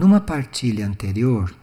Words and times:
Numa 0.00 0.18
partilha 0.18 0.86
anterior, 0.86 1.54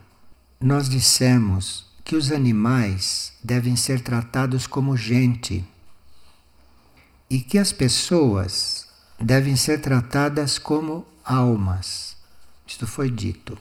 nós 0.61 0.87
dissemos 0.87 1.87
que 2.05 2.15
os 2.15 2.31
animais 2.31 3.33
devem 3.43 3.75
ser 3.75 3.99
tratados 3.99 4.67
como 4.67 4.95
gente 4.95 5.65
e 7.27 7.39
que 7.39 7.57
as 7.57 7.73
pessoas 7.73 8.87
devem 9.19 9.55
ser 9.55 9.81
tratadas 9.81 10.59
como 10.59 11.03
almas. 11.25 12.15
Isto 12.67 12.85
foi 12.85 13.09
dito. 13.09 13.57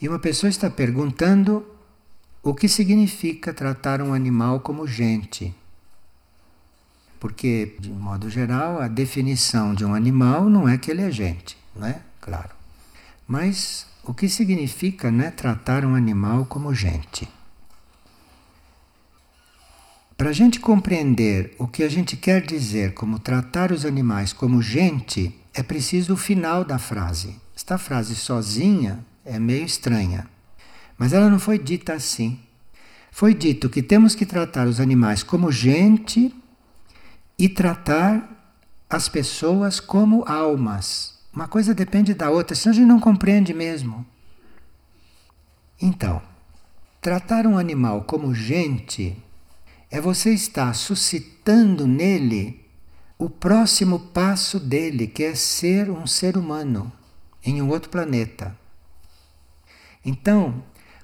E 0.00 0.08
uma 0.08 0.20
pessoa 0.20 0.48
está 0.48 0.70
perguntando 0.70 1.66
o 2.44 2.54
que 2.54 2.68
significa 2.68 3.52
tratar 3.52 4.00
um 4.00 4.14
animal 4.14 4.60
como 4.60 4.86
gente. 4.86 5.52
Porque, 7.18 7.74
de 7.80 7.90
modo 7.90 8.30
geral, 8.30 8.80
a 8.80 8.86
definição 8.86 9.74
de 9.74 9.84
um 9.84 9.92
animal 9.92 10.48
não 10.48 10.68
é 10.68 10.78
que 10.78 10.88
ele 10.88 11.02
é 11.02 11.10
gente, 11.10 11.58
não 11.74 11.88
é? 11.88 12.00
Claro. 12.20 12.59
Mas 13.30 13.86
o 14.02 14.12
que 14.12 14.28
significa 14.28 15.08
né, 15.08 15.30
tratar 15.30 15.84
um 15.84 15.94
animal 15.94 16.44
como 16.46 16.74
gente? 16.74 17.28
Para 20.16 20.30
a 20.30 20.32
gente 20.32 20.58
compreender 20.58 21.54
o 21.56 21.68
que 21.68 21.84
a 21.84 21.88
gente 21.88 22.16
quer 22.16 22.44
dizer 22.44 22.92
como 22.92 23.20
tratar 23.20 23.70
os 23.70 23.84
animais 23.84 24.32
como 24.32 24.60
gente, 24.60 25.32
é 25.54 25.62
preciso 25.62 26.14
o 26.14 26.16
final 26.16 26.64
da 26.64 26.76
frase. 26.76 27.36
Esta 27.54 27.78
frase 27.78 28.16
sozinha 28.16 28.98
é 29.24 29.38
meio 29.38 29.64
estranha, 29.64 30.26
mas 30.98 31.12
ela 31.12 31.30
não 31.30 31.38
foi 31.38 31.56
dita 31.56 31.92
assim. 31.92 32.40
Foi 33.12 33.32
dito 33.32 33.70
que 33.70 33.80
temos 33.80 34.16
que 34.16 34.26
tratar 34.26 34.66
os 34.66 34.80
animais 34.80 35.22
como 35.22 35.52
gente 35.52 36.34
e 37.38 37.48
tratar 37.48 38.28
as 38.90 39.08
pessoas 39.08 39.78
como 39.78 40.24
almas. 40.26 41.19
Uma 41.32 41.46
coisa 41.46 41.74
depende 41.74 42.12
da 42.12 42.28
outra, 42.30 42.56
senão 42.56 42.72
a 42.72 42.76
gente 42.76 42.86
não 42.86 43.00
compreende 43.00 43.54
mesmo. 43.54 44.04
Então, 45.80 46.20
tratar 47.00 47.46
um 47.46 47.56
animal 47.56 48.02
como 48.02 48.34
gente 48.34 49.16
é 49.90 50.00
você 50.00 50.32
estar 50.32 50.74
suscitando 50.74 51.86
nele 51.86 52.60
o 53.18 53.28
próximo 53.28 53.98
passo 53.98 54.58
dele, 54.58 55.06
que 55.06 55.22
é 55.22 55.34
ser 55.34 55.90
um 55.90 56.06
ser 56.06 56.36
humano 56.36 56.90
em 57.44 57.60
um 57.60 57.68
outro 57.68 57.90
planeta. 57.90 58.56
Então, 60.04 60.62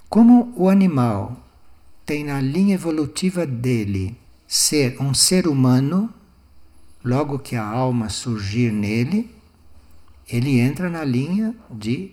como 0.08 0.52
o 0.56 0.68
animal 0.68 1.36
tem 2.04 2.24
na 2.24 2.40
linha 2.40 2.74
evolutiva 2.74 3.46
dele 3.46 4.18
ser 4.46 5.00
um 5.00 5.12
ser 5.12 5.46
humano, 5.46 6.12
logo 7.04 7.38
que 7.38 7.56
a 7.56 7.64
alma 7.64 8.08
surgir 8.08 8.72
nele, 8.72 9.35
ele 10.28 10.58
entra 10.58 10.90
na 10.90 11.04
linha 11.04 11.54
de 11.70 12.12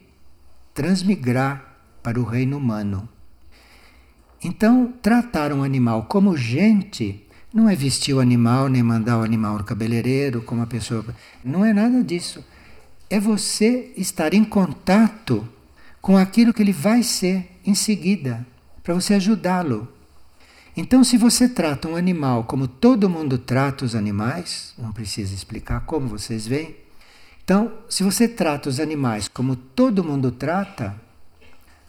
transmigrar 0.74 1.78
para 2.02 2.20
o 2.20 2.24
reino 2.24 2.58
humano. 2.58 3.08
Então, 4.44 4.94
tratar 5.02 5.54
um 5.54 5.64
animal 5.64 6.04
como 6.04 6.36
gente 6.36 7.26
não 7.54 7.70
é 7.70 7.76
vestir 7.76 8.14
o 8.14 8.20
animal, 8.20 8.68
nem 8.68 8.82
mandar 8.82 9.20
o 9.20 9.24
animal 9.24 9.60
no 9.60 9.64
cabeleireiro, 9.64 10.42
como 10.42 10.64
a 10.64 10.68
pessoa. 10.68 11.06
Não 11.44 11.64
é 11.64 11.72
nada 11.72 12.04
disso. 12.04 12.44
É 13.10 13.20
você 13.20 13.94
estar 13.96 14.34
em 14.34 14.44
contato 14.44 15.48
com 16.02 16.18
aquilo 16.18 16.54
que 16.54 16.62
ele 16.62 16.74
vai 16.74 17.04
ser 17.04 17.60
em 17.66 17.76
seguida, 17.76 18.46
para 18.82 18.94
você 18.94 19.14
ajudá-lo. 19.14 19.88
Então, 20.76 21.04
se 21.04 21.16
você 21.18 21.48
trata 21.48 21.88
um 21.88 21.96
animal 21.96 22.46
como 22.46 22.68
todo 22.68 23.10
mundo 23.10 23.38
trata 23.38 23.86
os 23.86 23.94
animais, 23.94 24.74
não 24.78 24.92
precisa 24.92 25.34
explicar 25.34 25.82
como 25.82 26.08
vocês 26.08 26.48
veem. 26.48 26.83
Então, 27.44 27.74
se 27.90 28.04
você 28.04 28.28
trata 28.28 28.70
os 28.70 28.80
animais 28.80 29.28
como 29.28 29.56
todo 29.56 30.04
mundo 30.04 30.32
trata, 30.32 30.96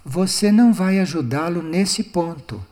você 0.05 0.51
não 0.51 0.73
vai 0.73 0.99
ajudá-lo 0.99 1.63
nesse 1.63 2.03
ponto. 2.03 2.65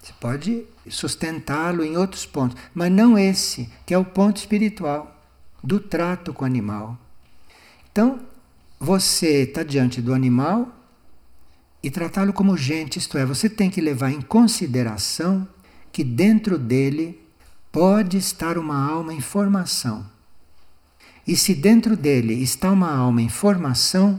Você 0.00 0.12
pode 0.18 0.64
sustentá-lo 0.88 1.84
em 1.84 1.96
outros 1.96 2.24
pontos, 2.24 2.56
mas 2.74 2.90
não 2.90 3.18
esse, 3.18 3.68
que 3.84 3.92
é 3.92 3.98
o 3.98 4.04
ponto 4.04 4.38
espiritual 4.38 5.14
do 5.62 5.78
trato 5.78 6.32
com 6.32 6.44
o 6.44 6.46
animal. 6.46 6.96
Então, 7.92 8.20
você 8.80 9.42
está 9.42 9.62
diante 9.62 10.00
do 10.00 10.14
animal 10.14 10.72
e 11.82 11.90
tratá-lo 11.90 12.32
como 12.32 12.56
gente, 12.56 12.98
isto 12.98 13.18
é, 13.18 13.26
você 13.26 13.50
tem 13.50 13.68
que 13.68 13.80
levar 13.80 14.10
em 14.10 14.20
consideração 14.20 15.46
que 15.92 16.02
dentro 16.02 16.56
dele 16.56 17.20
pode 17.70 18.16
estar 18.16 18.56
uma 18.56 18.82
alma 18.82 19.12
em 19.12 19.20
formação. 19.20 20.06
E 21.28 21.36
se 21.36 21.54
dentro 21.54 21.94
dele 21.94 22.32
está 22.42 22.72
uma 22.72 22.90
alma 22.90 23.20
em 23.20 23.28
formação, 23.28 24.18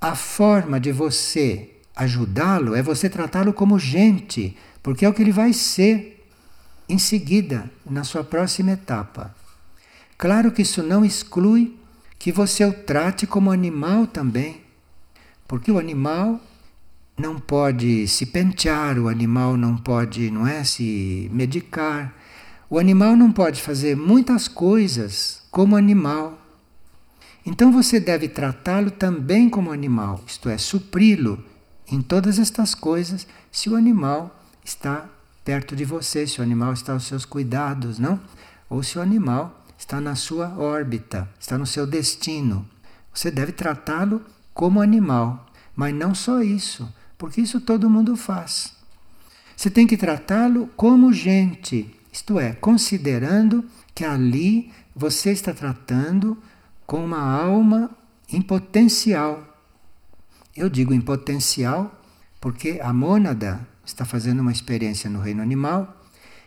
a 0.00 0.16
forma 0.16 0.80
de 0.80 0.90
você 0.90 1.70
ajudá-lo 1.94 2.74
é 2.74 2.82
você 2.82 3.08
tratá-lo 3.08 3.52
como 3.52 3.78
gente, 3.78 4.56
porque 4.82 5.04
é 5.04 5.08
o 5.08 5.14
que 5.14 5.22
ele 5.22 5.30
vai 5.30 5.52
ser 5.52 6.26
em 6.88 6.98
seguida, 6.98 7.70
na 7.88 8.02
sua 8.02 8.24
próxima 8.24 8.72
etapa. 8.72 9.32
Claro 10.18 10.50
que 10.50 10.62
isso 10.62 10.82
não 10.82 11.04
exclui 11.04 11.76
que 12.18 12.32
você 12.32 12.64
o 12.64 12.72
trate 12.72 13.28
como 13.28 13.52
animal 13.52 14.04
também, 14.04 14.60
porque 15.46 15.70
o 15.70 15.78
animal 15.78 16.40
não 17.16 17.38
pode 17.38 18.08
se 18.08 18.26
pentear, 18.26 18.98
o 18.98 19.08
animal 19.08 19.56
não 19.56 19.76
pode, 19.76 20.32
não 20.32 20.48
é, 20.48 20.64
se 20.64 21.30
medicar. 21.32 22.12
O 22.68 22.76
animal 22.76 23.14
não 23.14 23.30
pode 23.30 23.62
fazer 23.62 23.96
muitas 23.96 24.48
coisas 24.48 25.43
como 25.54 25.76
animal. 25.76 26.36
Então 27.46 27.70
você 27.70 28.00
deve 28.00 28.28
tratá-lo 28.28 28.90
também 28.90 29.48
como 29.48 29.70
animal, 29.70 30.20
isto 30.26 30.48
é, 30.48 30.58
supri-lo 30.58 31.44
em 31.86 32.02
todas 32.02 32.40
estas 32.40 32.74
coisas, 32.74 33.24
se 33.52 33.70
o 33.70 33.76
animal 33.76 34.36
está 34.64 35.08
perto 35.44 35.76
de 35.76 35.84
você, 35.84 36.26
se 36.26 36.40
o 36.40 36.42
animal 36.42 36.72
está 36.72 36.92
aos 36.92 37.04
seus 37.04 37.24
cuidados, 37.24 38.00
não? 38.00 38.18
Ou 38.68 38.82
se 38.82 38.98
o 38.98 39.00
animal 39.00 39.64
está 39.78 40.00
na 40.00 40.16
sua 40.16 40.48
órbita, 40.58 41.28
está 41.38 41.56
no 41.56 41.66
seu 41.66 41.86
destino. 41.86 42.68
Você 43.14 43.30
deve 43.30 43.52
tratá-lo 43.52 44.22
como 44.52 44.80
animal, 44.80 45.46
mas 45.76 45.94
não 45.94 46.16
só 46.16 46.42
isso, 46.42 46.92
porque 47.16 47.40
isso 47.40 47.60
todo 47.60 47.88
mundo 47.88 48.16
faz. 48.16 48.74
Você 49.56 49.70
tem 49.70 49.86
que 49.86 49.96
tratá-lo 49.96 50.68
como 50.74 51.12
gente, 51.12 51.94
isto 52.12 52.40
é, 52.40 52.54
considerando 52.54 53.64
que 53.94 54.04
ali 54.04 54.72
você 54.94 55.32
está 55.32 55.52
tratando 55.52 56.38
com 56.86 57.04
uma 57.04 57.20
alma 57.20 57.90
em 58.28 58.40
potencial. 58.40 59.42
Eu 60.56 60.68
digo 60.68 60.94
em 60.94 61.00
potencial 61.00 62.00
porque 62.40 62.80
a 62.82 62.92
mônada 62.92 63.66
está 63.84 64.04
fazendo 64.04 64.40
uma 64.40 64.52
experiência 64.52 65.10
no 65.10 65.20
reino 65.20 65.42
animal 65.42 66.00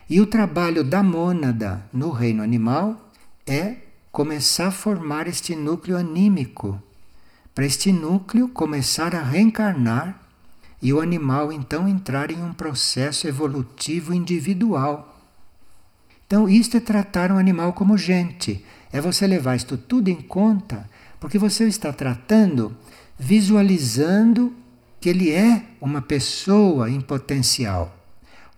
e 0.08 0.20
o 0.20 0.26
trabalho 0.26 0.82
da 0.82 1.02
mônada 1.02 1.84
no 1.92 2.10
reino 2.10 2.42
animal 2.42 3.10
é 3.46 3.76
começar 4.10 4.68
a 4.68 4.72
formar 4.72 5.26
este 5.26 5.54
núcleo 5.54 5.96
anímico, 5.96 6.82
para 7.54 7.66
este 7.66 7.92
núcleo 7.92 8.48
começar 8.48 9.14
a 9.14 9.22
reencarnar 9.22 10.20
e 10.80 10.92
o 10.92 11.00
animal 11.00 11.52
então 11.52 11.88
entrar 11.88 12.30
em 12.30 12.42
um 12.42 12.52
processo 12.52 13.26
evolutivo 13.26 14.14
individual. 14.14 15.07
Então, 16.28 16.46
isto 16.46 16.76
é 16.76 16.80
tratar 16.80 17.32
um 17.32 17.38
animal 17.38 17.72
como 17.72 17.96
gente 17.96 18.62
é 18.92 19.00
você 19.00 19.26
levar 19.26 19.56
isto 19.56 19.78
tudo 19.78 20.08
em 20.08 20.20
conta, 20.20 20.86
porque 21.18 21.38
você 21.38 21.66
está 21.66 21.90
tratando, 21.90 22.76
visualizando 23.18 24.54
que 25.00 25.08
ele 25.08 25.30
é 25.30 25.64
uma 25.80 26.02
pessoa 26.02 26.90
em 26.90 27.00
potencial, 27.00 27.96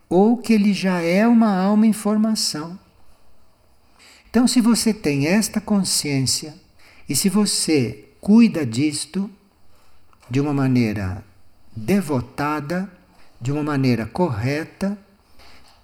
ou 0.09 0.36
que 0.36 0.53
ele 0.53 0.72
já 0.72 1.00
é 1.00 1.25
uma 1.28 1.56
alma 1.56 1.86
em 1.86 1.92
formação. 1.92 2.76
Então, 4.28 4.48
se 4.48 4.60
você 4.60 4.92
tem 4.92 5.28
esta 5.28 5.60
consciência 5.60 6.56
e 7.09 7.15
se 7.15 7.28
você 7.28 8.09
cuida 8.21 8.66
disto 8.66 9.30
de 10.28 10.41
uma 10.41 10.53
maneira 10.53 11.24
devotada, 11.77 12.91
de 13.41 13.53
uma 13.53 13.62
maneira 13.62 14.06
correta, 14.06 14.98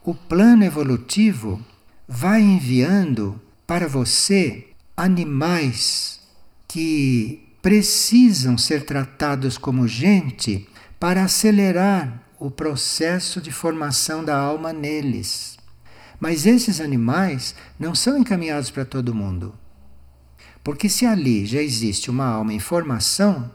o 0.05 0.12
plano 0.12 0.64
evolutivo 0.64 1.64
vai 2.08 2.41
enviando 2.41 3.41
para 3.67 3.88
você 3.88 4.69
animais 4.97 6.20
que 6.69 7.43
precisam 7.61 8.56
ser 8.56 8.85
tratados 8.85 9.58
como 9.58 9.88
gente 9.88 10.69
para 11.00 11.25
acelerar 11.25 12.23
o 12.38 12.50
processo 12.50 13.41
de 13.41 13.50
formação 13.50 14.25
da 14.25 14.38
alma 14.38 14.73
neles. 14.73 15.56
Mas 16.20 16.47
esses 16.47 16.81
animais 16.81 17.55
não 17.79 17.94
são 17.94 18.17
encaminhados 18.17 18.70
para 18.70 18.85
todo 18.85 19.14
mundo. 19.14 19.55
Porque 20.62 20.88
se 20.88 21.05
ali 21.05 21.44
já 21.44 21.61
existe 21.61 22.11
uma 22.11 22.26
alma 22.26 22.52
em 22.52 22.59
formação, 22.59 23.50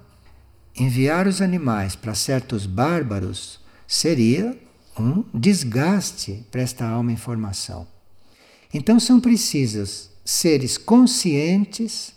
enviar 0.75 1.27
os 1.27 1.41
animais 1.41 1.95
para 1.95 2.13
certos 2.13 2.65
bárbaros 2.65 3.59
seria 3.87 4.57
um 4.97 5.23
desgaste 5.33 6.45
para 6.51 6.61
esta 6.61 6.85
alma 6.85 7.11
em 7.11 7.17
formação. 7.17 7.87
Então 8.73 8.99
são 8.99 9.19
precisos 9.19 10.09
seres 10.23 10.77
conscientes 10.77 12.13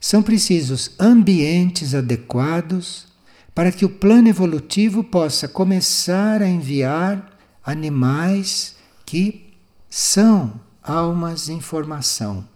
são 0.00 0.22
precisos 0.22 0.92
ambientes 0.98 1.94
adequados 1.94 3.06
para 3.54 3.72
que 3.72 3.84
o 3.84 3.88
plano 3.88 4.28
evolutivo 4.28 5.02
possa 5.02 5.48
começar 5.48 6.40
a 6.40 6.48
enviar 6.48 7.36
animais 7.64 8.76
que 9.04 9.52
são 9.90 10.60
almas 10.82 11.48
em 11.48 11.60
formação. 11.60 12.46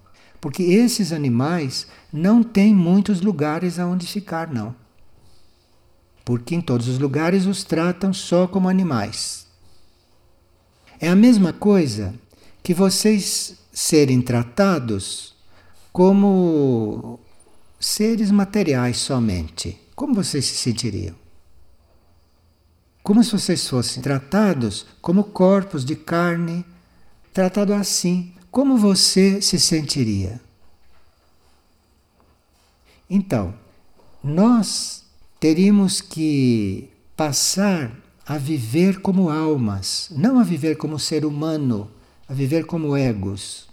Porque 0.40 0.62
esses 0.62 1.12
animais 1.12 1.86
não 2.12 2.42
têm 2.42 2.74
muitos 2.74 3.20
lugares 3.20 3.78
aonde 3.78 4.06
ficar, 4.06 4.52
não. 4.52 4.74
Porque 6.24 6.54
em 6.54 6.60
todos 6.60 6.86
os 6.86 6.98
lugares 6.98 7.46
os 7.46 7.64
tratam 7.64 8.12
só 8.12 8.46
como 8.46 8.68
animais. 8.68 9.46
É 11.00 11.08
a 11.08 11.16
mesma 11.16 11.52
coisa 11.52 12.14
que 12.62 12.72
vocês 12.72 13.56
serem 13.72 14.22
tratados 14.22 15.34
como 15.92 17.18
seres 17.78 18.30
materiais 18.30 18.98
somente. 18.98 19.78
Como 19.94 20.14
vocês 20.14 20.44
se 20.44 20.54
sentiriam? 20.54 21.14
Como 23.02 23.22
se 23.24 23.32
vocês 23.32 23.66
fossem 23.68 24.02
tratados 24.02 24.86
como 25.00 25.24
corpos 25.24 25.84
de 25.84 25.96
carne, 25.96 26.64
tratado 27.32 27.74
assim. 27.74 28.32
Como 28.50 28.76
você 28.76 29.42
se 29.42 29.58
sentiria? 29.58 30.40
Então, 33.10 33.54
nós 34.22 35.04
teríamos 35.40 36.00
que 36.00 36.88
passar 37.16 37.92
a 38.24 38.38
viver 38.38 39.00
como 39.00 39.28
almas, 39.28 40.08
não 40.12 40.38
a 40.38 40.44
viver 40.44 40.76
como 40.76 40.98
ser 40.98 41.24
humano, 41.24 41.90
a 42.32 42.34
viver 42.34 42.64
como 42.64 42.96
egos. 42.96 43.68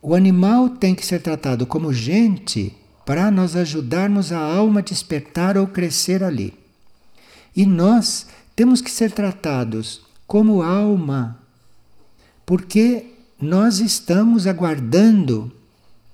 O 0.00 0.14
animal 0.14 0.70
tem 0.70 0.94
que 0.94 1.04
ser 1.04 1.20
tratado 1.20 1.66
como 1.66 1.92
gente 1.92 2.74
para 3.04 3.30
nós 3.30 3.54
ajudarmos 3.54 4.32
a 4.32 4.38
alma 4.38 4.80
a 4.80 4.82
despertar 4.82 5.58
ou 5.58 5.66
crescer 5.66 6.24
ali. 6.24 6.54
E 7.54 7.66
nós 7.66 8.28
temos 8.56 8.80
que 8.80 8.90
ser 8.90 9.12
tratados 9.12 10.00
como 10.26 10.62
alma, 10.62 11.38
porque 12.46 13.12
nós 13.38 13.78
estamos 13.78 14.46
aguardando, 14.46 15.52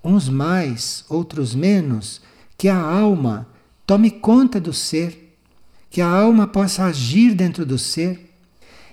uns 0.03 0.29
mais, 0.29 1.05
outros 1.09 1.55
menos, 1.55 2.21
que 2.59 2.69
a 2.69 2.77
alma 2.77 3.47
tome 3.87 4.11
conta 4.11 4.61
do 4.61 4.73
ser 4.73 5.39
que 5.89 6.01
a 6.01 6.09
alma 6.09 6.49
possa 6.49 6.87
agir 6.87 7.35
dentro 7.35 7.65
do 7.65 7.79
ser 7.79 8.26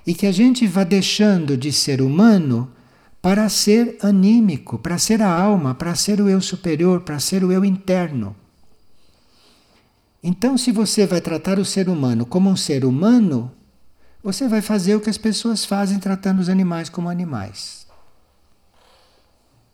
e 0.05 0.13
que 0.13 0.25
a 0.25 0.31
gente 0.31 0.67
vá 0.67 0.83
deixando 0.83 1.57
de 1.57 1.71
ser 1.71 2.01
humano 2.01 2.71
para 3.21 3.47
ser 3.47 3.97
anímico, 4.01 4.77
para 4.77 4.97
ser 4.97 5.21
a 5.21 5.29
alma, 5.29 5.73
para 5.73 5.95
ser 5.95 6.19
o 6.19 6.29
eu 6.29 6.41
superior, 6.41 7.01
para 7.01 7.19
ser 7.19 7.43
o 7.43 7.51
eu 7.51 7.63
interno. 7.63 8.35
Então, 10.21 10.57
se 10.57 10.71
você 10.71 11.05
vai 11.05 11.21
tratar 11.21 11.59
o 11.59 11.65
ser 11.65 11.89
humano 11.89 12.25
como 12.25 12.49
um 12.49 12.55
ser 12.55 12.85
humano, 12.85 13.51
você 14.21 14.47
vai 14.47 14.61
fazer 14.61 14.95
o 14.95 15.01
que 15.01 15.09
as 15.09 15.17
pessoas 15.17 15.65
fazem 15.65 15.99
tratando 15.99 16.39
os 16.39 16.49
animais 16.49 16.89
como 16.89 17.09
animais. 17.09 17.87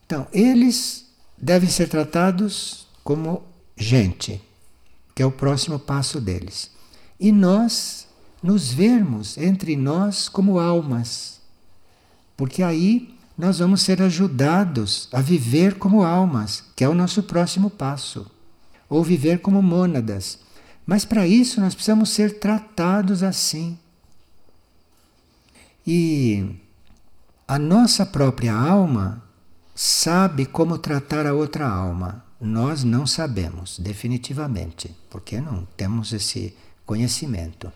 Então, 0.05 0.27
eles 0.33 1.07
devem 1.37 1.69
ser 1.69 1.87
tratados 1.87 2.87
como 3.03 3.43
gente, 3.75 4.41
que 5.15 5.21
é 5.21 5.25
o 5.25 5.31
próximo 5.31 5.79
passo 5.79 6.19
deles 6.19 6.71
e 7.19 7.31
nós 7.31 8.07
nos 8.41 8.71
vermos 8.71 9.37
entre 9.37 9.75
nós 9.75 10.29
como 10.29 10.59
almas. 10.59 11.39
Porque 12.37 12.63
aí 12.63 13.13
nós 13.37 13.59
vamos 13.59 13.81
ser 13.81 14.01
ajudados 14.01 15.07
a 15.11 15.21
viver 15.21 15.77
como 15.77 16.03
almas, 16.03 16.63
que 16.75 16.83
é 16.83 16.89
o 16.89 16.93
nosso 16.93 17.23
próximo 17.23 17.69
passo, 17.69 18.29
ou 18.89 19.03
viver 19.03 19.39
como 19.39 19.61
mônadas. 19.61 20.39
Mas 20.85 21.05
para 21.05 21.27
isso 21.27 21.61
nós 21.61 21.73
precisamos 21.73 22.09
ser 22.09 22.39
tratados 22.39 23.23
assim. 23.23 23.77
E 25.85 26.55
a 27.47 27.57
nossa 27.57 28.05
própria 28.05 28.53
alma 28.53 29.23
sabe 29.73 30.45
como 30.45 30.77
tratar 30.77 31.25
a 31.25 31.33
outra 31.33 31.67
alma. 31.67 32.25
Nós 32.41 32.83
não 32.83 33.07
sabemos, 33.07 33.79
definitivamente, 33.79 34.95
porque 35.09 35.39
não 35.39 35.67
temos 35.77 36.11
esse 36.13 36.55
conhecimento. 36.85 37.71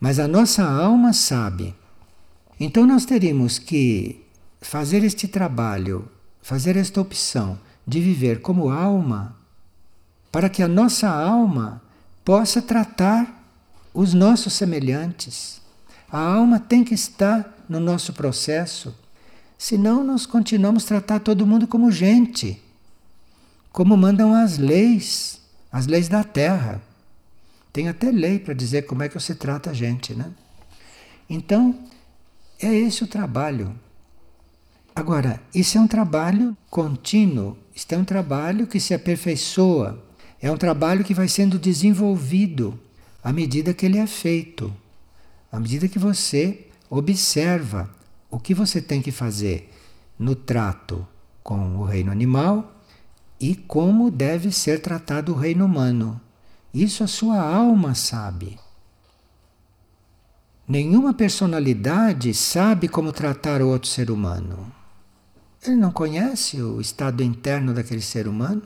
Mas 0.00 0.18
a 0.18 0.28
nossa 0.28 0.64
alma 0.64 1.12
sabe. 1.12 1.74
Então 2.58 2.86
nós 2.86 3.04
teríamos 3.04 3.58
que 3.58 4.24
fazer 4.60 5.04
este 5.04 5.26
trabalho, 5.28 6.08
fazer 6.42 6.76
esta 6.76 7.00
opção 7.00 7.58
de 7.86 8.00
viver 8.00 8.40
como 8.40 8.70
alma, 8.70 9.36
para 10.30 10.48
que 10.48 10.62
a 10.62 10.68
nossa 10.68 11.08
alma 11.08 11.82
possa 12.24 12.60
tratar 12.60 13.44
os 13.94 14.12
nossos 14.12 14.52
semelhantes. 14.52 15.60
A 16.10 16.18
alma 16.20 16.60
tem 16.60 16.84
que 16.84 16.94
estar 16.94 17.64
no 17.68 17.80
nosso 17.80 18.12
processo, 18.12 18.94
senão 19.56 20.04
nós 20.04 20.26
continuamos 20.26 20.84
a 20.84 20.88
tratar 20.88 21.20
todo 21.20 21.46
mundo 21.46 21.66
como 21.66 21.90
gente, 21.90 22.62
como 23.72 23.96
mandam 23.96 24.34
as 24.34 24.58
leis, 24.58 25.40
as 25.70 25.86
leis 25.86 26.08
da 26.08 26.24
terra. 26.24 26.80
Tem 27.72 27.88
até 27.88 28.10
lei 28.10 28.38
para 28.38 28.54
dizer 28.54 28.86
como 28.86 29.02
é 29.02 29.08
que 29.08 29.14
você 29.14 29.34
trata 29.34 29.70
a 29.70 29.74
gente, 29.74 30.14
né? 30.14 30.30
Então, 31.28 31.78
é 32.60 32.74
esse 32.74 33.04
o 33.04 33.06
trabalho. 33.06 33.74
Agora, 34.94 35.40
isso 35.54 35.78
é 35.78 35.80
um 35.80 35.86
trabalho 35.86 36.56
contínuo, 36.68 37.56
isso 37.74 37.86
é 37.90 37.96
um 37.96 38.04
trabalho 38.04 38.66
que 38.66 38.80
se 38.80 38.92
aperfeiçoa, 38.92 40.02
é 40.40 40.50
um 40.50 40.56
trabalho 40.56 41.04
que 41.04 41.14
vai 41.14 41.28
sendo 41.28 41.58
desenvolvido 41.58 42.78
à 43.22 43.32
medida 43.32 43.74
que 43.74 43.86
ele 43.86 43.98
é 43.98 44.06
feito, 44.06 44.74
à 45.52 45.60
medida 45.60 45.86
que 45.86 45.98
você 45.98 46.66
observa 46.90 47.90
o 48.30 48.38
que 48.40 48.54
você 48.54 48.80
tem 48.80 49.00
que 49.00 49.12
fazer 49.12 49.72
no 50.18 50.34
trato 50.34 51.06
com 51.42 51.76
o 51.76 51.84
reino 51.84 52.10
animal 52.10 52.82
e 53.40 53.54
como 53.54 54.10
deve 54.10 54.50
ser 54.50 54.80
tratado 54.80 55.32
o 55.32 55.36
reino 55.36 55.64
humano. 55.64 56.20
Isso 56.72 57.02
a 57.02 57.06
sua 57.06 57.40
alma 57.40 57.94
sabe. 57.94 58.58
Nenhuma 60.66 61.14
personalidade 61.14 62.34
sabe 62.34 62.88
como 62.88 63.12
tratar 63.12 63.62
o 63.62 63.68
outro 63.68 63.88
ser 63.88 64.10
humano. 64.10 64.70
Ele 65.64 65.76
não 65.76 65.90
conhece 65.90 66.60
o 66.60 66.80
estado 66.80 67.22
interno 67.22 67.72
daquele 67.72 68.02
ser 68.02 68.28
humano. 68.28 68.62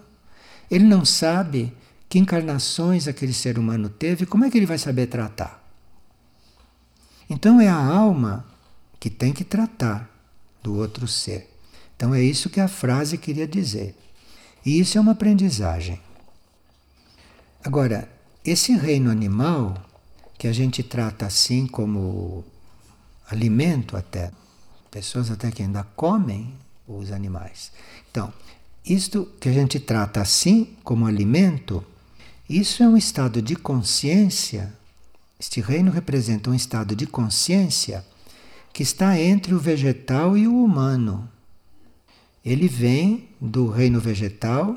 Ele 0.70 0.84
não 0.84 1.04
sabe 1.04 1.72
que 2.08 2.18
encarnações 2.18 3.06
aquele 3.06 3.32
ser 3.32 3.58
humano 3.58 3.88
teve. 3.88 4.26
Como 4.26 4.44
é 4.44 4.50
que 4.50 4.58
ele 4.58 4.66
vai 4.66 4.78
saber 4.78 5.06
tratar? 5.06 5.62
Então 7.30 7.60
é 7.60 7.68
a 7.68 7.76
alma 7.76 8.44
que 8.98 9.08
tem 9.08 9.32
que 9.32 9.44
tratar 9.44 10.10
do 10.62 10.76
outro 10.76 11.06
ser. 11.06 11.48
Então 11.96 12.14
é 12.14 12.22
isso 12.22 12.50
que 12.50 12.60
a 12.60 12.68
frase 12.68 13.16
queria 13.16 13.46
dizer. 13.46 13.96
E 14.66 14.78
isso 14.78 14.98
é 14.98 15.00
uma 15.00 15.12
aprendizagem. 15.12 16.00
Agora, 17.64 18.08
esse 18.44 18.72
reino 18.72 19.08
animal, 19.08 19.76
que 20.36 20.48
a 20.48 20.52
gente 20.52 20.82
trata 20.82 21.26
assim 21.26 21.64
como 21.64 22.44
alimento 23.30 23.96
até, 23.96 24.32
pessoas 24.90 25.30
até 25.30 25.48
que 25.52 25.62
ainda 25.62 25.84
comem 25.94 26.52
os 26.88 27.12
animais. 27.12 27.70
Então, 28.10 28.32
isto 28.84 29.30
que 29.40 29.48
a 29.48 29.52
gente 29.52 29.78
trata 29.78 30.20
assim 30.20 30.76
como 30.82 31.06
alimento, 31.06 31.84
isso 32.48 32.82
é 32.82 32.88
um 32.88 32.96
estado 32.96 33.40
de 33.40 33.54
consciência. 33.54 34.74
Este 35.38 35.60
reino 35.60 35.92
representa 35.92 36.50
um 36.50 36.54
estado 36.54 36.96
de 36.96 37.06
consciência 37.06 38.04
que 38.72 38.82
está 38.82 39.16
entre 39.20 39.54
o 39.54 39.58
vegetal 39.60 40.36
e 40.36 40.48
o 40.48 40.64
humano. 40.64 41.30
Ele 42.44 42.66
vem 42.66 43.28
do 43.40 43.68
reino 43.68 44.00
vegetal 44.00 44.76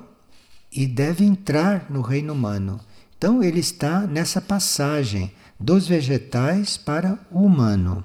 e 0.75 0.85
deve 0.85 1.23
entrar 1.23 1.89
no 1.89 2.01
reino 2.01 2.33
humano. 2.33 2.81
Então 3.17 3.41
ele 3.41 3.61
está 3.61 4.01
nessa 4.01 4.41
passagem 4.41 5.31
dos 5.57 5.87
vegetais 5.87 6.75
para 6.75 7.17
o 7.31 7.43
humano. 7.45 8.03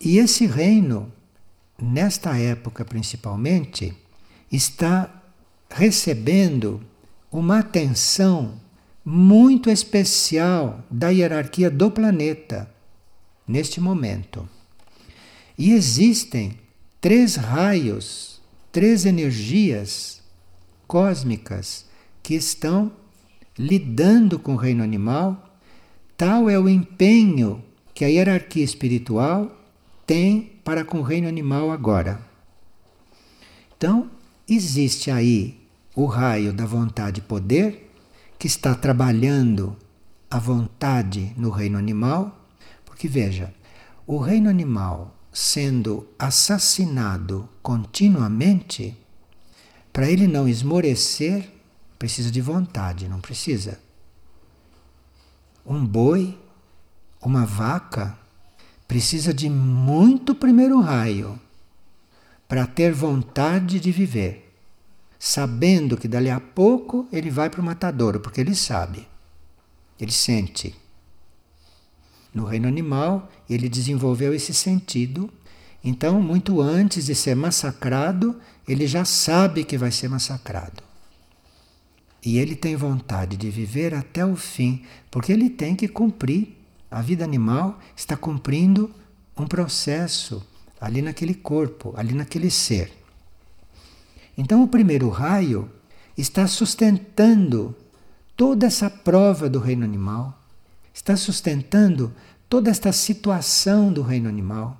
E 0.00 0.18
esse 0.18 0.46
reino, 0.46 1.12
nesta 1.80 2.36
época 2.36 2.84
principalmente, 2.84 3.96
está 4.50 5.22
recebendo 5.70 6.82
uma 7.30 7.60
atenção 7.60 8.60
muito 9.04 9.70
especial 9.70 10.84
da 10.90 11.10
hierarquia 11.10 11.70
do 11.70 11.88
planeta 11.90 12.68
neste 13.46 13.80
momento. 13.80 14.48
E 15.56 15.72
existem 15.72 16.58
três 17.00 17.36
raios, 17.36 18.40
três 18.72 19.06
energias 19.06 20.19
cósmicas 20.90 21.86
que 22.20 22.34
estão 22.34 22.90
lidando 23.56 24.40
com 24.40 24.54
o 24.54 24.56
reino 24.56 24.82
animal, 24.82 25.56
tal 26.16 26.50
é 26.50 26.58
o 26.58 26.68
empenho 26.68 27.62
que 27.94 28.04
a 28.04 28.08
hierarquia 28.08 28.64
espiritual 28.64 29.56
tem 30.04 30.58
para 30.64 30.84
com 30.84 30.98
o 30.98 31.02
reino 31.02 31.28
animal 31.28 31.70
agora. 31.70 32.20
Então, 33.76 34.10
existe 34.48 35.12
aí 35.12 35.60
o 35.94 36.06
raio 36.06 36.52
da 36.52 36.66
vontade 36.66 37.20
poder, 37.20 37.88
que 38.36 38.48
está 38.48 38.74
trabalhando 38.74 39.76
a 40.28 40.40
vontade 40.40 41.32
no 41.36 41.50
reino 41.50 41.78
animal, 41.78 42.48
porque 42.84 43.06
veja, 43.06 43.54
o 44.08 44.18
reino 44.18 44.50
animal 44.50 45.16
sendo 45.32 46.08
assassinado 46.18 47.48
continuamente, 47.62 48.98
para 49.92 50.08
ele 50.08 50.26
não 50.26 50.48
esmorecer, 50.48 51.50
precisa 51.98 52.30
de 52.30 52.40
vontade, 52.40 53.08
não 53.08 53.20
precisa. 53.20 53.78
Um 55.66 55.84
boi, 55.84 56.38
uma 57.20 57.44
vaca, 57.44 58.18
precisa 58.88 59.32
de 59.32 59.48
muito 59.48 60.34
primeiro 60.34 60.80
raio 60.80 61.40
para 62.48 62.66
ter 62.66 62.92
vontade 62.92 63.78
de 63.78 63.92
viver, 63.92 64.52
sabendo 65.18 65.96
que 65.96 66.08
dali 66.08 66.28
a 66.28 66.40
pouco 66.40 67.06
ele 67.12 67.30
vai 67.30 67.48
para 67.48 67.60
o 67.60 67.64
matadouro, 67.64 68.18
porque 68.18 68.40
ele 68.40 68.54
sabe, 68.56 69.06
ele 70.00 70.10
sente. 70.10 70.74
No 72.34 72.44
reino 72.44 72.66
animal, 72.66 73.30
ele 73.48 73.68
desenvolveu 73.68 74.32
esse 74.34 74.54
sentido. 74.54 75.32
Então, 75.82 76.20
muito 76.20 76.60
antes 76.60 77.06
de 77.06 77.14
ser 77.14 77.34
massacrado, 77.34 78.38
ele 78.68 78.86
já 78.86 79.04
sabe 79.04 79.64
que 79.64 79.78
vai 79.78 79.90
ser 79.90 80.08
massacrado. 80.08 80.82
E 82.24 82.38
ele 82.38 82.54
tem 82.54 82.76
vontade 82.76 83.36
de 83.36 83.50
viver 83.50 83.94
até 83.94 84.24
o 84.24 84.36
fim, 84.36 84.84
porque 85.10 85.32
ele 85.32 85.48
tem 85.48 85.74
que 85.74 85.88
cumprir. 85.88 86.56
A 86.90 87.00
vida 87.00 87.24
animal 87.24 87.78
está 87.96 88.16
cumprindo 88.16 88.92
um 89.36 89.46
processo 89.46 90.46
ali 90.80 91.00
naquele 91.00 91.34
corpo, 91.34 91.94
ali 91.96 92.14
naquele 92.14 92.50
ser. 92.50 92.92
Então, 94.36 94.62
o 94.62 94.68
primeiro 94.68 95.08
raio 95.08 95.70
está 96.16 96.46
sustentando 96.46 97.74
toda 98.36 98.66
essa 98.66 98.90
prova 98.90 99.48
do 99.48 99.58
reino 99.58 99.84
animal, 99.84 100.38
está 100.92 101.16
sustentando 101.16 102.12
toda 102.48 102.70
esta 102.70 102.92
situação 102.92 103.92
do 103.92 104.02
reino 104.02 104.28
animal, 104.28 104.78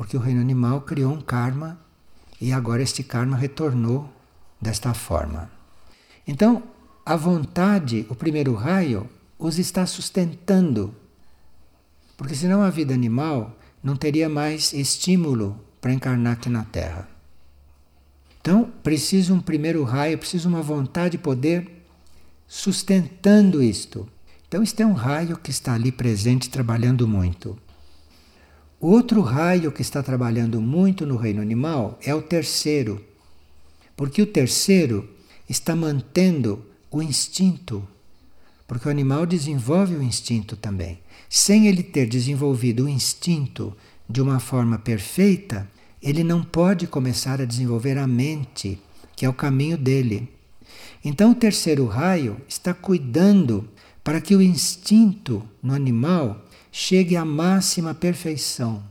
porque 0.00 0.16
o 0.16 0.20
reino 0.20 0.40
animal 0.40 0.80
criou 0.80 1.12
um 1.12 1.20
karma 1.20 1.78
e 2.40 2.54
agora 2.54 2.82
este 2.82 3.02
karma 3.02 3.36
retornou 3.36 4.10
desta 4.58 4.94
forma. 4.94 5.50
Então, 6.26 6.62
a 7.04 7.14
vontade, 7.16 8.06
o 8.08 8.14
primeiro 8.14 8.54
raio, 8.54 9.06
os 9.38 9.58
está 9.58 9.84
sustentando. 9.84 10.94
Porque 12.16 12.34
senão 12.34 12.62
a 12.62 12.70
vida 12.70 12.94
animal 12.94 13.54
não 13.82 13.94
teria 13.94 14.26
mais 14.26 14.72
estímulo 14.72 15.60
para 15.82 15.92
encarnar 15.92 16.32
aqui 16.32 16.48
na 16.48 16.64
Terra. 16.64 17.06
Então, 18.40 18.72
precisa 18.82 19.34
um 19.34 19.40
primeiro 19.40 19.84
raio, 19.84 20.16
precisa 20.16 20.48
uma 20.48 20.62
vontade 20.62 21.16
e 21.16 21.20
poder 21.20 21.84
sustentando 22.48 23.62
isto. 23.62 24.08
Então, 24.48 24.62
este 24.62 24.82
é 24.82 24.86
um 24.86 24.94
raio 24.94 25.36
que 25.36 25.50
está 25.50 25.74
ali 25.74 25.92
presente, 25.92 26.48
trabalhando 26.48 27.06
muito. 27.06 27.58
Outro 28.80 29.20
raio 29.20 29.70
que 29.70 29.82
está 29.82 30.02
trabalhando 30.02 30.58
muito 30.58 31.04
no 31.04 31.16
reino 31.16 31.42
animal 31.42 31.98
é 32.02 32.14
o 32.14 32.22
terceiro, 32.22 33.04
porque 33.94 34.22
o 34.22 34.26
terceiro 34.26 35.06
está 35.46 35.76
mantendo 35.76 36.64
o 36.90 37.02
instinto, 37.02 37.86
porque 38.66 38.88
o 38.88 38.90
animal 38.90 39.26
desenvolve 39.26 39.94
o 39.96 40.02
instinto 40.02 40.56
também. 40.56 40.98
Sem 41.28 41.66
ele 41.66 41.82
ter 41.82 42.06
desenvolvido 42.06 42.86
o 42.86 42.88
instinto 42.88 43.76
de 44.08 44.22
uma 44.22 44.40
forma 44.40 44.78
perfeita, 44.78 45.70
ele 46.02 46.24
não 46.24 46.42
pode 46.42 46.86
começar 46.86 47.38
a 47.38 47.44
desenvolver 47.44 47.98
a 47.98 48.06
mente, 48.06 48.80
que 49.14 49.26
é 49.26 49.28
o 49.28 49.34
caminho 49.34 49.76
dele. 49.76 50.26
Então, 51.04 51.32
o 51.32 51.34
terceiro 51.34 51.84
raio 51.84 52.40
está 52.48 52.72
cuidando 52.72 53.68
para 54.02 54.22
que 54.22 54.34
o 54.34 54.40
instinto 54.40 55.46
no 55.62 55.74
animal 55.74 56.46
chegue 56.70 57.16
à 57.16 57.24
máxima 57.24 57.94
perfeição. 57.94 58.82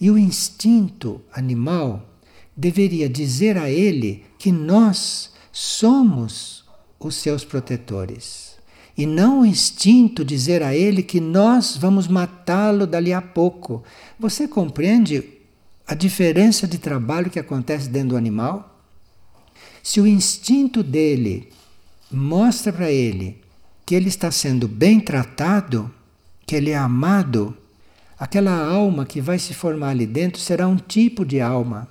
E 0.00 0.10
o 0.10 0.18
instinto 0.18 1.20
animal 1.32 2.08
deveria 2.56 3.08
dizer 3.08 3.56
a 3.56 3.70
ele 3.70 4.24
que 4.38 4.50
nós 4.50 5.32
somos 5.52 6.64
os 6.98 7.14
seus 7.14 7.44
protetores. 7.44 8.56
E 8.96 9.06
não 9.06 9.40
o 9.40 9.46
instinto 9.46 10.24
dizer 10.24 10.62
a 10.62 10.74
ele 10.74 11.02
que 11.02 11.20
nós 11.20 11.76
vamos 11.76 12.06
matá-lo 12.08 12.86
dali 12.86 13.12
a 13.12 13.22
pouco. 13.22 13.82
Você 14.18 14.46
compreende 14.46 15.24
a 15.86 15.94
diferença 15.94 16.66
de 16.66 16.78
trabalho 16.78 17.30
que 17.30 17.38
acontece 17.38 17.88
dentro 17.88 18.10
do 18.10 18.16
animal? 18.16 18.80
Se 19.82 20.00
o 20.00 20.06
instinto 20.06 20.82
dele 20.82 21.48
mostra 22.10 22.72
para 22.72 22.90
ele 22.90 23.40
que 23.84 23.94
ele 23.94 24.08
está 24.08 24.30
sendo 24.30 24.68
bem 24.68 25.00
tratado, 25.00 25.92
que 26.52 26.56
ele 26.56 26.68
é 26.68 26.76
amado, 26.76 27.56
aquela 28.18 28.54
alma 28.54 29.06
que 29.06 29.22
vai 29.22 29.38
se 29.38 29.54
formar 29.54 29.88
ali 29.88 30.04
dentro 30.04 30.38
será 30.38 30.68
um 30.68 30.76
tipo 30.76 31.24
de 31.24 31.40
alma. 31.40 31.88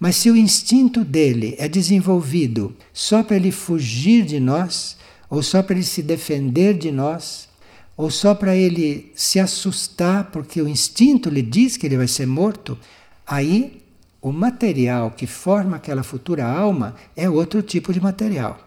Mas 0.00 0.16
se 0.16 0.28
o 0.28 0.36
instinto 0.36 1.04
dele 1.04 1.54
é 1.56 1.68
desenvolvido 1.68 2.74
só 2.92 3.22
para 3.22 3.36
ele 3.36 3.52
fugir 3.52 4.24
de 4.24 4.40
nós, 4.40 4.96
ou 5.30 5.44
só 5.44 5.62
para 5.62 5.76
ele 5.76 5.84
se 5.84 6.02
defender 6.02 6.76
de 6.76 6.90
nós, 6.90 7.48
ou 7.96 8.10
só 8.10 8.34
para 8.34 8.56
ele 8.56 9.12
se 9.14 9.38
assustar 9.38 10.32
porque 10.32 10.60
o 10.60 10.66
instinto 10.66 11.30
lhe 11.30 11.40
diz 11.40 11.76
que 11.76 11.86
ele 11.86 11.96
vai 11.96 12.08
ser 12.08 12.26
morto, 12.26 12.76
aí 13.24 13.80
o 14.20 14.32
material 14.32 15.12
que 15.12 15.28
forma 15.28 15.76
aquela 15.76 16.02
futura 16.02 16.44
alma 16.44 16.96
é 17.14 17.30
outro 17.30 17.62
tipo 17.62 17.92
de 17.92 18.00
material. 18.00 18.58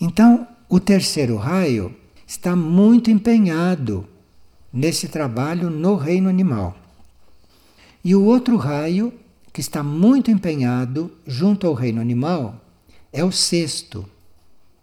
Então, 0.00 0.46
o 0.68 0.78
terceiro 0.78 1.34
raio 1.34 2.00
está 2.32 2.56
muito 2.56 3.10
empenhado 3.10 4.08
nesse 4.72 5.06
trabalho 5.06 5.68
no 5.68 5.96
reino 5.96 6.30
animal. 6.30 6.74
E 8.02 8.14
o 8.14 8.24
outro 8.24 8.56
raio, 8.56 9.12
que 9.52 9.60
está 9.60 9.82
muito 9.82 10.30
empenhado 10.30 11.12
junto 11.26 11.66
ao 11.66 11.74
reino 11.74 12.00
animal, 12.00 12.58
é 13.12 13.22
o 13.22 13.30
sexto, 13.30 14.08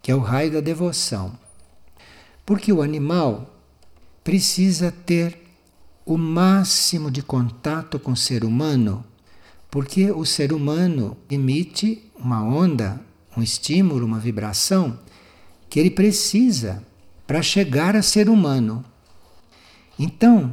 que 0.00 0.12
é 0.12 0.14
o 0.14 0.20
raio 0.20 0.52
da 0.52 0.60
devoção. 0.60 1.36
Porque 2.46 2.72
o 2.72 2.80
animal 2.80 3.52
precisa 4.22 4.92
ter 4.92 5.36
o 6.06 6.16
máximo 6.16 7.10
de 7.10 7.20
contato 7.20 7.98
com 7.98 8.12
o 8.12 8.16
ser 8.16 8.44
humano, 8.44 9.04
porque 9.68 10.12
o 10.12 10.24
ser 10.24 10.52
humano 10.52 11.16
emite 11.28 12.08
uma 12.14 12.44
onda, 12.44 13.00
um 13.36 13.42
estímulo, 13.42 14.06
uma 14.06 14.20
vibração 14.20 14.96
que 15.68 15.80
ele 15.80 15.90
precisa 15.90 16.88
para 17.30 17.42
chegar 17.42 17.94
a 17.94 18.02
ser 18.02 18.28
humano. 18.28 18.84
Então, 19.96 20.52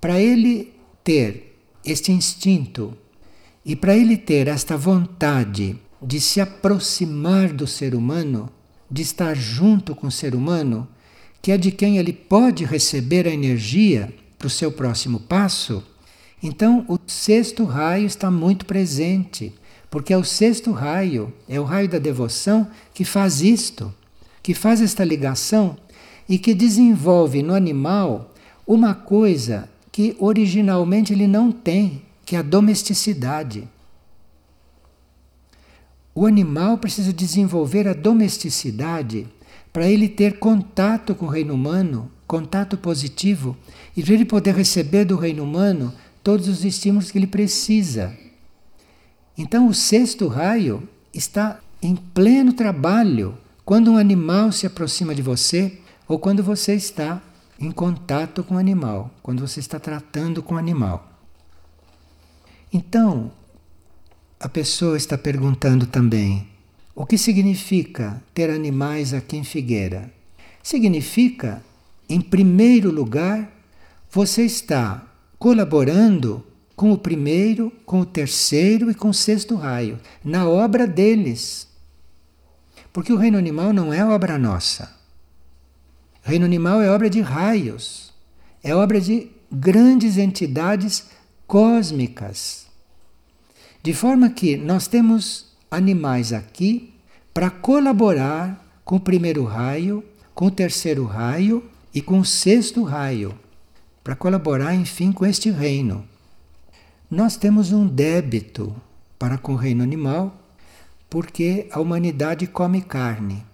para 0.00 0.20
ele 0.20 0.72
ter 1.02 1.58
este 1.84 2.12
instinto 2.12 2.96
e 3.64 3.74
para 3.74 3.96
ele 3.96 4.16
ter 4.16 4.46
esta 4.46 4.76
vontade 4.76 5.76
de 6.00 6.20
se 6.20 6.40
aproximar 6.40 7.52
do 7.52 7.66
ser 7.66 7.96
humano, 7.96 8.48
de 8.88 9.02
estar 9.02 9.34
junto 9.34 9.92
com 9.92 10.06
o 10.06 10.12
ser 10.12 10.36
humano, 10.36 10.86
que 11.42 11.50
é 11.50 11.58
de 11.58 11.72
quem 11.72 11.98
ele 11.98 12.12
pode 12.12 12.64
receber 12.64 13.26
a 13.26 13.34
energia 13.34 14.14
para 14.38 14.46
o 14.46 14.50
seu 14.50 14.70
próximo 14.70 15.18
passo, 15.18 15.82
então 16.40 16.84
o 16.86 16.96
sexto 17.08 17.64
raio 17.64 18.06
está 18.06 18.30
muito 18.30 18.66
presente, 18.66 19.52
porque 19.90 20.12
é 20.12 20.16
o 20.16 20.22
sexto 20.22 20.70
raio, 20.70 21.34
é 21.48 21.58
o 21.58 21.64
raio 21.64 21.88
da 21.88 21.98
devoção 21.98 22.70
que 22.94 23.04
faz 23.04 23.40
isto 23.40 23.92
que 24.44 24.52
faz 24.52 24.82
esta 24.82 25.02
ligação 25.02 25.74
e 26.28 26.38
que 26.38 26.54
desenvolve 26.54 27.42
no 27.42 27.54
animal 27.54 28.32
uma 28.66 28.94
coisa 28.94 29.68
que 29.92 30.16
originalmente 30.18 31.12
ele 31.12 31.26
não 31.26 31.52
tem, 31.52 32.02
que 32.24 32.34
é 32.34 32.38
a 32.38 32.42
domesticidade. 32.42 33.68
O 36.14 36.26
animal 36.26 36.78
precisa 36.78 37.12
desenvolver 37.12 37.86
a 37.88 37.92
domesticidade 37.92 39.26
para 39.72 39.88
ele 39.88 40.08
ter 40.08 40.38
contato 40.38 41.14
com 41.14 41.26
o 41.26 41.28
reino 41.28 41.54
humano, 41.54 42.10
contato 42.26 42.78
positivo, 42.78 43.56
e 43.96 44.02
para 44.02 44.14
ele 44.14 44.24
poder 44.24 44.54
receber 44.54 45.04
do 45.04 45.16
reino 45.16 45.42
humano 45.42 45.92
todos 46.22 46.48
os 46.48 46.64
estímulos 46.64 47.10
que 47.10 47.18
ele 47.18 47.26
precisa. 47.26 48.16
Então, 49.36 49.68
o 49.68 49.74
sexto 49.74 50.28
raio 50.28 50.88
está 51.12 51.60
em 51.82 51.96
pleno 51.96 52.52
trabalho 52.52 53.36
quando 53.64 53.90
um 53.90 53.96
animal 53.96 54.52
se 54.52 54.66
aproxima 54.66 55.14
de 55.14 55.22
você 55.22 55.78
ou 56.08 56.18
quando 56.18 56.42
você 56.42 56.74
está 56.74 57.22
em 57.58 57.70
contato 57.70 58.42
com 58.42 58.56
o 58.56 58.58
animal, 58.58 59.10
quando 59.22 59.46
você 59.46 59.60
está 59.60 59.78
tratando 59.78 60.42
com 60.42 60.54
o 60.54 60.58
animal. 60.58 61.08
Então, 62.72 63.30
a 64.40 64.48
pessoa 64.48 64.96
está 64.96 65.16
perguntando 65.16 65.86
também: 65.86 66.48
o 66.94 67.06
que 67.06 67.16
significa 67.16 68.22
ter 68.34 68.50
animais 68.50 69.14
aqui 69.14 69.36
em 69.36 69.44
Figueira? 69.44 70.12
Significa, 70.62 71.62
em 72.08 72.20
primeiro 72.20 72.90
lugar, 72.90 73.50
você 74.10 74.42
está 74.42 75.06
colaborando 75.38 76.44
com 76.76 76.92
o 76.92 76.98
primeiro, 76.98 77.70
com 77.86 78.00
o 78.00 78.06
terceiro 78.06 78.90
e 78.90 78.94
com 78.94 79.10
o 79.10 79.14
sexto 79.14 79.54
raio, 79.54 79.98
na 80.24 80.48
obra 80.48 80.86
deles. 80.86 81.68
Porque 82.92 83.12
o 83.12 83.16
reino 83.16 83.38
animal 83.38 83.72
não 83.72 83.92
é 83.92 84.04
obra 84.04 84.38
nossa. 84.38 85.03
Reino 86.26 86.46
animal 86.46 86.80
é 86.80 86.90
obra 86.90 87.10
de 87.10 87.20
raios, 87.20 88.10
é 88.62 88.74
obra 88.74 88.98
de 88.98 89.30
grandes 89.52 90.16
entidades 90.16 91.10
cósmicas. 91.46 92.66
De 93.82 93.92
forma 93.92 94.30
que 94.30 94.56
nós 94.56 94.88
temos 94.88 95.52
animais 95.70 96.32
aqui 96.32 96.94
para 97.34 97.50
colaborar 97.50 98.80
com 98.86 98.96
o 98.96 99.00
primeiro 99.00 99.44
raio, 99.44 100.02
com 100.34 100.46
o 100.46 100.50
terceiro 100.50 101.04
raio 101.04 101.62
e 101.92 102.00
com 102.00 102.20
o 102.20 102.24
sexto 102.24 102.82
raio, 102.82 103.38
para 104.02 104.16
colaborar, 104.16 104.74
enfim, 104.74 105.12
com 105.12 105.26
este 105.26 105.50
reino. 105.50 106.08
Nós 107.10 107.36
temos 107.36 107.70
um 107.70 107.86
débito 107.86 108.74
para 109.18 109.36
com 109.36 109.52
o 109.52 109.56
reino 109.56 109.82
animal, 109.82 110.34
porque 111.10 111.68
a 111.70 111.80
humanidade 111.80 112.46
come 112.46 112.80
carne. 112.80 113.44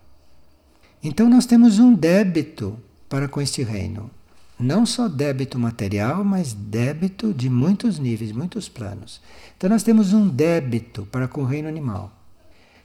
Então 1.03 1.29
nós 1.29 1.47
temos 1.47 1.79
um 1.79 1.95
débito 1.95 2.79
para 3.09 3.27
com 3.27 3.41
este 3.41 3.63
reino. 3.63 4.11
Não 4.59 4.85
só 4.85 5.09
débito 5.09 5.59
material, 5.59 6.23
mas 6.23 6.53
débito 6.53 7.33
de 7.33 7.49
muitos 7.49 7.99
níveis, 7.99 8.33
muitos 8.33 8.69
planos. 8.69 9.21
Então 9.57 9.71
nós 9.71 9.83
temos 9.83 10.13
um 10.13 10.29
débito 10.29 11.07
para 11.11 11.27
com 11.27 11.41
o 11.41 11.47
reino 11.47 11.69
animal. 11.69 12.13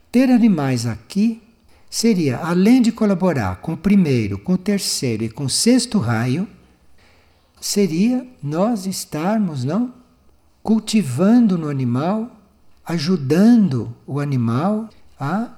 Ter 0.09 0.31
animais 0.31 0.85
aqui 0.85 1.43
seria, 1.89 2.37
além 2.37 2.81
de 2.81 2.93
colaborar 2.93 3.57
com 3.57 3.73
o 3.73 3.77
primeiro, 3.77 4.37
com 4.37 4.53
o 4.53 4.57
terceiro 4.57 5.25
e 5.25 5.29
com 5.29 5.45
o 5.45 5.49
sexto 5.49 5.99
raio, 5.99 6.47
seria 7.59 8.25
nós 8.41 8.85
estarmos, 8.85 9.65
não? 9.65 9.93
Cultivando 10.63 11.57
no 11.57 11.67
animal, 11.67 12.31
ajudando 12.85 13.93
o 14.07 14.21
animal 14.21 14.89
a 15.19 15.49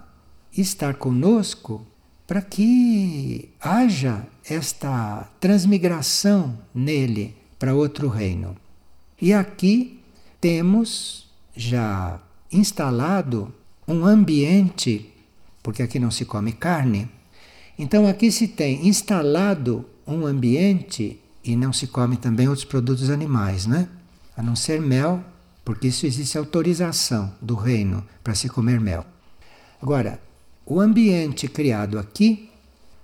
estar 0.51 0.95
conosco 0.95 1.85
para 2.27 2.41
que 2.41 3.49
haja 3.61 4.27
esta 4.47 5.29
transmigração 5.39 6.59
nele 6.75 7.33
para 7.57 7.73
outro 7.73 8.09
reino. 8.09 8.55
E 9.19 9.33
aqui 9.33 9.99
temos 10.39 11.27
já 11.55 12.19
instalado 12.51 13.51
um 13.87 14.05
ambiente, 14.05 15.09
porque 15.63 15.81
aqui 15.81 15.97
não 15.97 16.11
se 16.11 16.25
come 16.25 16.51
carne, 16.51 17.09
então 17.79 18.05
aqui 18.05 18.31
se 18.31 18.47
tem 18.47 18.87
instalado 18.87 19.85
um 20.05 20.25
ambiente 20.25 21.19
e 21.43 21.55
não 21.55 21.71
se 21.71 21.87
come 21.87 22.17
também 22.17 22.47
outros 22.49 22.65
produtos 22.65 23.09
animais, 23.09 23.65
né? 23.65 23.87
A 24.35 24.43
não 24.43 24.55
ser 24.55 24.81
mel, 24.81 25.23
porque 25.63 25.87
isso 25.87 26.05
existe 26.05 26.37
autorização 26.37 27.33
do 27.41 27.55
reino 27.55 28.05
para 28.23 28.35
se 28.35 28.49
comer 28.49 28.79
mel. 28.79 29.05
Agora, 29.81 30.19
o 30.69 30.81
ambiente 30.81 31.47
criado 31.47 31.97
aqui 31.97 32.49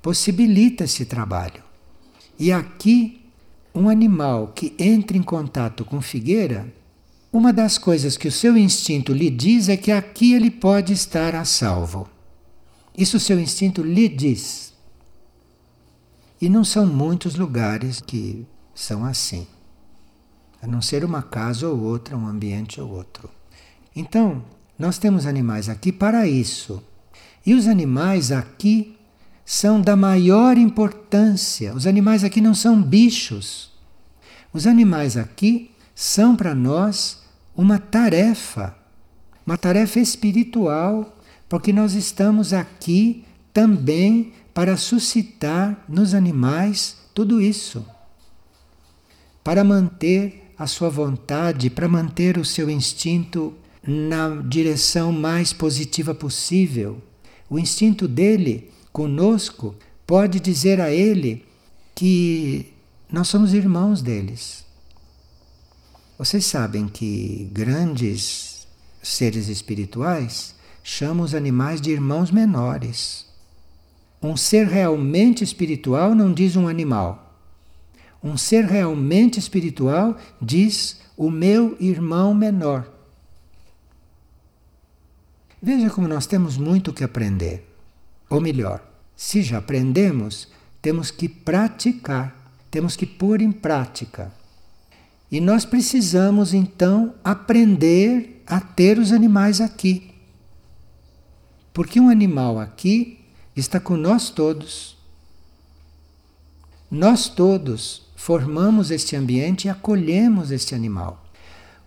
possibilita 0.01 0.83
esse 0.83 1.05
trabalho. 1.05 1.63
E 2.37 2.51
aqui, 2.51 3.21
um 3.73 3.87
animal 3.87 4.49
que 4.49 4.75
entra 4.77 5.15
em 5.15 5.23
contato 5.23 5.85
com 5.85 6.01
figueira, 6.01 6.67
uma 7.31 7.53
das 7.53 7.77
coisas 7.77 8.17
que 8.17 8.27
o 8.27 8.31
seu 8.31 8.57
instinto 8.57 9.13
lhe 9.13 9.29
diz 9.29 9.69
é 9.69 9.77
que 9.77 9.91
aqui 9.91 10.33
ele 10.33 10.51
pode 10.51 10.91
estar 10.91 11.33
a 11.33 11.45
salvo. 11.45 12.07
Isso 12.95 13.15
o 13.15 13.19
seu 13.19 13.39
instinto 13.39 13.81
lhe 13.81 14.09
diz. 14.09 14.73
E 16.41 16.49
não 16.49 16.65
são 16.65 16.85
muitos 16.85 17.35
lugares 17.35 18.01
que 18.01 18.45
são 18.75 19.05
assim. 19.05 19.47
A 20.61 20.67
não 20.67 20.81
ser 20.81 21.05
uma 21.05 21.23
casa 21.23 21.67
ou 21.69 21.79
outra, 21.81 22.17
um 22.17 22.27
ambiente 22.27 22.81
ou 22.81 22.91
outro. 22.91 23.29
Então, 23.95 24.43
nós 24.77 24.97
temos 24.97 25.25
animais 25.25 25.69
aqui 25.69 25.91
para 25.91 26.27
isso 26.27 26.83
e 27.45 27.53
os 27.53 27.67
animais 27.67 28.31
aqui 28.31 28.95
são 29.45 29.81
da 29.81 29.95
maior 29.95 30.57
importância. 30.57 31.73
Os 31.73 31.85
animais 31.85 32.23
aqui 32.23 32.39
não 32.39 32.53
são 32.53 32.81
bichos. 32.81 33.71
Os 34.53 34.65
animais 34.65 35.17
aqui 35.17 35.71
são 35.93 36.35
para 36.35 36.55
nós 36.55 37.21
uma 37.55 37.77
tarefa, 37.77 38.75
uma 39.45 39.57
tarefa 39.57 39.99
espiritual, 39.99 41.17
porque 41.49 41.73
nós 41.73 41.93
estamos 41.93 42.53
aqui 42.53 43.25
também 43.53 44.31
para 44.53 44.77
suscitar 44.77 45.83
nos 45.87 46.13
animais 46.13 46.97
tudo 47.13 47.41
isso. 47.41 47.85
Para 49.43 49.63
manter 49.63 50.53
a 50.57 50.65
sua 50.65 50.89
vontade, 50.89 51.69
para 51.69 51.89
manter 51.89 52.37
o 52.37 52.45
seu 52.45 52.69
instinto 52.69 53.53
na 53.85 54.41
direção 54.47 55.11
mais 55.11 55.51
positiva 55.51 56.15
possível 56.15 57.01
o 57.53 57.59
instinto 57.59 58.07
dele 58.07 58.71
conosco 58.91 59.75
pode 60.07 60.39
dizer 60.39 60.81
a 60.81 60.89
ele 60.89 61.45
que 61.93 62.73
nós 63.11 63.27
somos 63.27 63.53
irmãos 63.53 64.01
deles. 64.01 64.65
Vocês 66.17 66.45
sabem 66.45 66.87
que 66.87 67.47
grandes 67.51 68.65
seres 69.03 69.49
espirituais 69.49 70.55
chamam 70.81 71.23
os 71.23 71.35
animais 71.35 71.79
de 71.79 71.91
irmãos 71.91 72.31
menores. 72.31 73.27
Um 74.19 74.35
ser 74.35 74.65
realmente 74.65 75.43
espiritual 75.43 76.15
não 76.15 76.33
diz 76.33 76.55
um 76.55 76.67
animal. 76.67 77.37
Um 78.23 78.35
ser 78.35 78.65
realmente 78.65 79.37
espiritual 79.37 80.17
diz 80.41 81.01
o 81.15 81.29
meu 81.29 81.77
irmão 81.79 82.33
menor. 82.33 82.91
Veja 85.65 85.89
como 85.89 86.09
nós 86.09 86.25
temos 86.25 86.57
muito 86.57 86.91
que 86.91 87.05
aprender. 87.05 87.65
Ou 88.29 88.41
melhor, 88.41 88.85
se 89.15 89.41
já 89.41 89.59
aprendemos, 89.59 90.49
temos 90.81 91.09
que 91.09 91.29
praticar, 91.29 92.35
temos 92.69 92.97
que 92.97 93.05
pôr 93.05 93.41
em 93.41 93.49
prática. 93.49 94.29
E 95.31 95.39
nós 95.39 95.63
precisamos 95.63 96.53
então 96.53 97.15
aprender 97.23 98.43
a 98.45 98.59
ter 98.59 98.99
os 98.99 99.13
animais 99.13 99.61
aqui. 99.61 100.11
Porque 101.73 101.97
um 101.97 102.09
animal 102.09 102.59
aqui 102.59 103.21
está 103.55 103.79
com 103.79 103.95
nós 103.95 104.29
todos. 104.29 104.97
Nós 106.91 107.29
todos 107.29 108.05
formamos 108.17 108.91
este 108.91 109.15
ambiente 109.15 109.65
e 109.67 109.69
acolhemos 109.69 110.51
este 110.51 110.75
animal. 110.75 111.25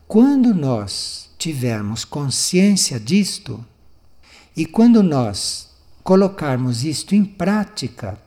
Quando 0.09 0.55
nós 0.55 1.26
tivermos 1.39 2.05
consciência 2.05 2.99
disto 2.99 3.65
e 4.57 4.65
quando 4.65 5.03
nós 5.03 5.69
colocarmos 6.03 6.85
isto 6.85 7.15
em 7.15 7.25
prática, 7.25 8.19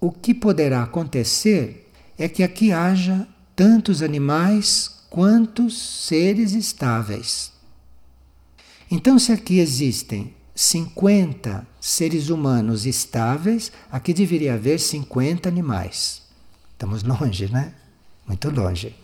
o 0.00 0.10
que 0.10 0.34
poderá 0.34 0.82
acontecer 0.82 1.90
é 2.18 2.28
que 2.28 2.42
aqui 2.42 2.72
haja 2.72 3.26
tantos 3.54 4.02
animais 4.02 4.90
quantos 5.08 5.78
seres 6.06 6.52
estáveis. 6.52 7.52
Então, 8.90 9.18
se 9.18 9.32
aqui 9.32 9.58
existem 9.60 10.34
50 10.54 11.66
seres 11.80 12.30
humanos 12.30 12.84
estáveis, 12.84 13.70
aqui 13.90 14.12
deveria 14.12 14.54
haver 14.54 14.80
50 14.80 15.48
animais. 15.48 16.22
Estamos 16.72 17.02
longe, 17.04 17.50
né? 17.50 17.74
Muito 18.26 18.50
longe. 18.50 18.94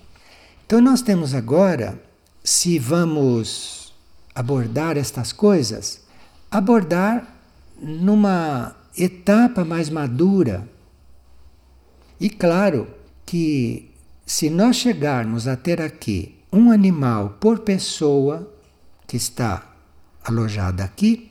Então, 0.67 0.81
nós 0.81 1.01
temos 1.01 1.33
agora 1.35 2.01
se 2.43 2.79
vamos 2.79 3.93
abordar 4.35 4.97
estas 4.97 5.33
coisas, 5.33 6.01
abordar 6.51 7.37
numa 7.81 8.75
etapa 8.97 9.65
mais 9.65 9.89
madura. 9.89 10.69
E 12.19 12.29
claro 12.29 12.89
que 13.25 13.91
se 14.27 14.51
nós 14.51 14.77
chegarmos 14.77 15.49
a 15.49 15.57
ter 15.57 15.81
aqui 15.81 16.37
um 16.53 16.71
animal 16.71 17.37
por 17.41 17.61
pessoa 17.61 18.53
que 19.07 19.17
está 19.17 19.67
alojado 20.25 20.83
aqui, 20.83 21.31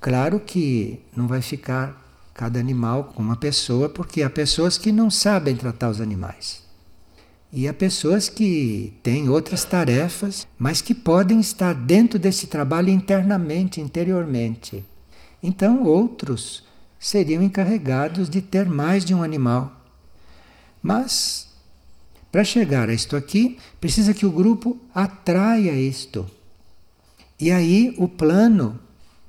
claro 0.00 0.40
que 0.40 1.00
não 1.14 1.26
vai 1.26 1.42
ficar 1.42 2.02
cada 2.34 2.60
animal 2.60 3.04
com 3.04 3.22
uma 3.22 3.36
pessoa, 3.36 3.88
porque 3.88 4.22
há 4.22 4.28
pessoas 4.28 4.76
que 4.76 4.92
não 4.92 5.10
sabem 5.10 5.56
tratar 5.56 5.88
os 5.88 6.00
animais. 6.00 6.65
E 7.56 7.66
há 7.66 7.72
pessoas 7.72 8.28
que 8.28 8.92
têm 9.02 9.30
outras 9.30 9.64
tarefas, 9.64 10.46
mas 10.58 10.82
que 10.82 10.94
podem 10.94 11.40
estar 11.40 11.72
dentro 11.72 12.18
desse 12.18 12.48
trabalho 12.48 12.90
internamente, 12.90 13.80
interiormente. 13.80 14.84
Então, 15.42 15.82
outros 15.84 16.64
seriam 17.00 17.42
encarregados 17.42 18.28
de 18.28 18.42
ter 18.42 18.66
mais 18.66 19.06
de 19.06 19.14
um 19.14 19.22
animal. 19.22 19.72
Mas, 20.82 21.48
para 22.30 22.44
chegar 22.44 22.90
a 22.90 22.92
isto 22.92 23.16
aqui, 23.16 23.56
precisa 23.80 24.12
que 24.12 24.26
o 24.26 24.30
grupo 24.30 24.78
atraia 24.94 25.72
isto. 25.72 26.30
E 27.40 27.50
aí 27.50 27.94
o 27.96 28.06
plano 28.06 28.78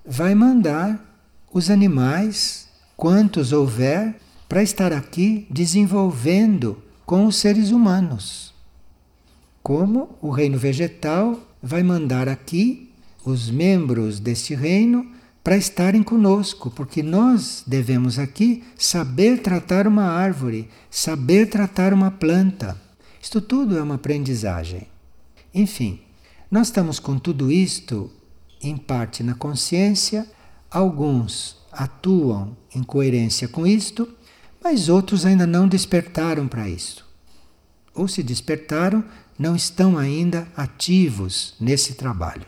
vai 0.06 0.36
mandar 0.36 1.18
os 1.50 1.70
animais, 1.70 2.68
quantos 2.98 3.54
houver, 3.54 4.20
para 4.50 4.62
estar 4.62 4.92
aqui 4.92 5.48
desenvolvendo 5.50 6.84
com 7.08 7.26
os 7.26 7.38
seres 7.38 7.72
humanos, 7.72 8.54
como 9.64 10.18
o 10.22 10.30
reino 10.30 10.58
vegetal 10.58 11.40
vai 11.64 11.82
mandar 11.82 12.28
aqui 12.28 12.92
os 13.24 13.50
membros 13.50 14.20
deste 14.20 14.54
reino 14.54 15.10
para 15.42 15.56
estarem 15.56 16.04
conosco, 16.04 16.70
porque 16.70 17.02
nós 17.02 17.64
devemos 17.66 18.20
aqui 18.20 18.62
saber 18.78 19.42
tratar 19.42 19.88
uma 19.88 20.04
árvore, 20.04 20.70
saber 20.92 21.50
tratar 21.50 21.94
uma 21.94 22.12
planta. 22.12 22.78
Isto 23.22 23.40
tudo 23.40 23.78
é 23.78 23.82
uma 23.82 23.96
aprendizagem. 23.96 24.86
Enfim, 25.54 26.02
nós 26.52 26.68
estamos 26.68 27.00
com 27.00 27.18
tudo 27.18 27.50
isto 27.50 28.12
em 28.62 28.76
parte 28.76 29.24
na 29.24 29.34
consciência, 29.34 30.28
alguns 30.70 31.56
atuam 31.72 32.58
em 32.76 32.84
coerência 32.84 33.48
com 33.48 33.66
isto, 33.66 34.10
mas 34.70 34.90
outros 34.90 35.26
ainda 35.26 35.48
não 35.48 35.66
despertaram 35.66 36.46
para 36.46 36.68
isso. 36.68 37.06
Ou 37.96 38.06
se 38.06 38.22
despertaram, 38.22 39.02
não 39.40 39.56
estão 39.56 39.98
ainda 39.98 40.46
ativos 40.58 41.56
nesse 41.58 41.94
trabalho. 41.94 42.46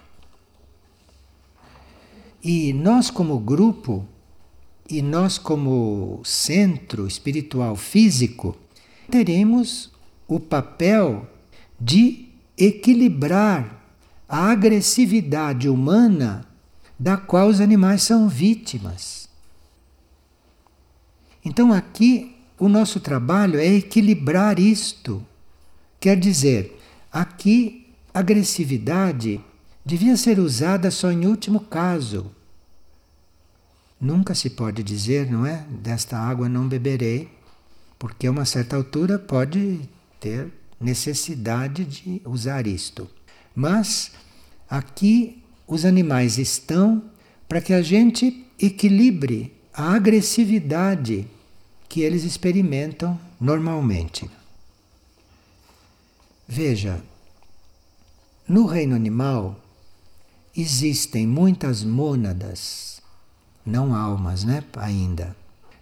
E 2.44 2.74
nós, 2.74 3.10
como 3.10 3.40
grupo, 3.40 4.06
e 4.90 5.02
nós, 5.02 5.38
como 5.38 6.20
centro 6.26 7.08
espiritual 7.08 7.78
físico, 7.78 8.54
teremos 9.10 9.90
o 10.28 10.42
papel 10.42 11.26
de 11.80 12.28
equilibrar 12.58 13.82
a 14.28 14.52
agressividade 14.52 15.70
humana 15.70 16.46
da 17.00 17.16
qual 17.16 17.48
os 17.48 17.62
animais 17.62 18.04
são 18.04 18.28
vítimas. 18.28 19.29
Então, 21.44 21.72
aqui, 21.72 22.36
o 22.58 22.68
nosso 22.68 23.00
trabalho 23.00 23.60
é 23.60 23.66
equilibrar 23.66 24.60
isto. 24.60 25.26
Quer 26.00 26.18
dizer, 26.18 26.80
aqui, 27.12 27.88
agressividade 28.14 29.40
devia 29.86 30.16
ser 30.18 30.40
usada 30.40 30.92
só 30.92 31.12
em 31.12 31.26
último 31.26 31.62
caso. 31.62 32.32
Nunca 34.00 34.34
se 34.36 34.50
pode 34.50 34.84
dizer, 34.84 35.30
não 35.30 35.46
é? 35.46 35.66
Desta 35.70 36.18
água 36.18 36.48
não 36.48 36.68
beberei, 36.68 37.30
porque 37.98 38.28
a 38.28 38.32
uma 38.32 38.46
certa 38.46 38.76
altura 38.76 39.20
pode 39.20 39.82
ter 40.20 40.52
necessidade 40.80 41.84
de 41.84 42.22
usar 42.26 42.66
isto. 42.66 43.10
Mas 43.54 44.12
aqui 44.70 45.44
os 45.68 45.84
animais 45.84 46.38
estão 46.38 47.04
para 47.48 47.60
que 47.60 47.74
a 47.74 47.82
gente 47.82 48.46
equilibre 48.60 49.59
a 49.74 49.94
agressividade 49.94 51.28
que 51.88 52.02
eles 52.02 52.24
experimentam 52.24 53.20
normalmente. 53.40 54.30
Veja, 56.48 57.02
no 58.48 58.66
reino 58.66 58.96
animal, 58.96 59.60
existem 60.56 61.28
muitas 61.28 61.84
mônadas, 61.84 63.02
não 63.66 63.94
almas, 63.94 64.44
né? 64.44 64.64
Ainda. 64.78 65.36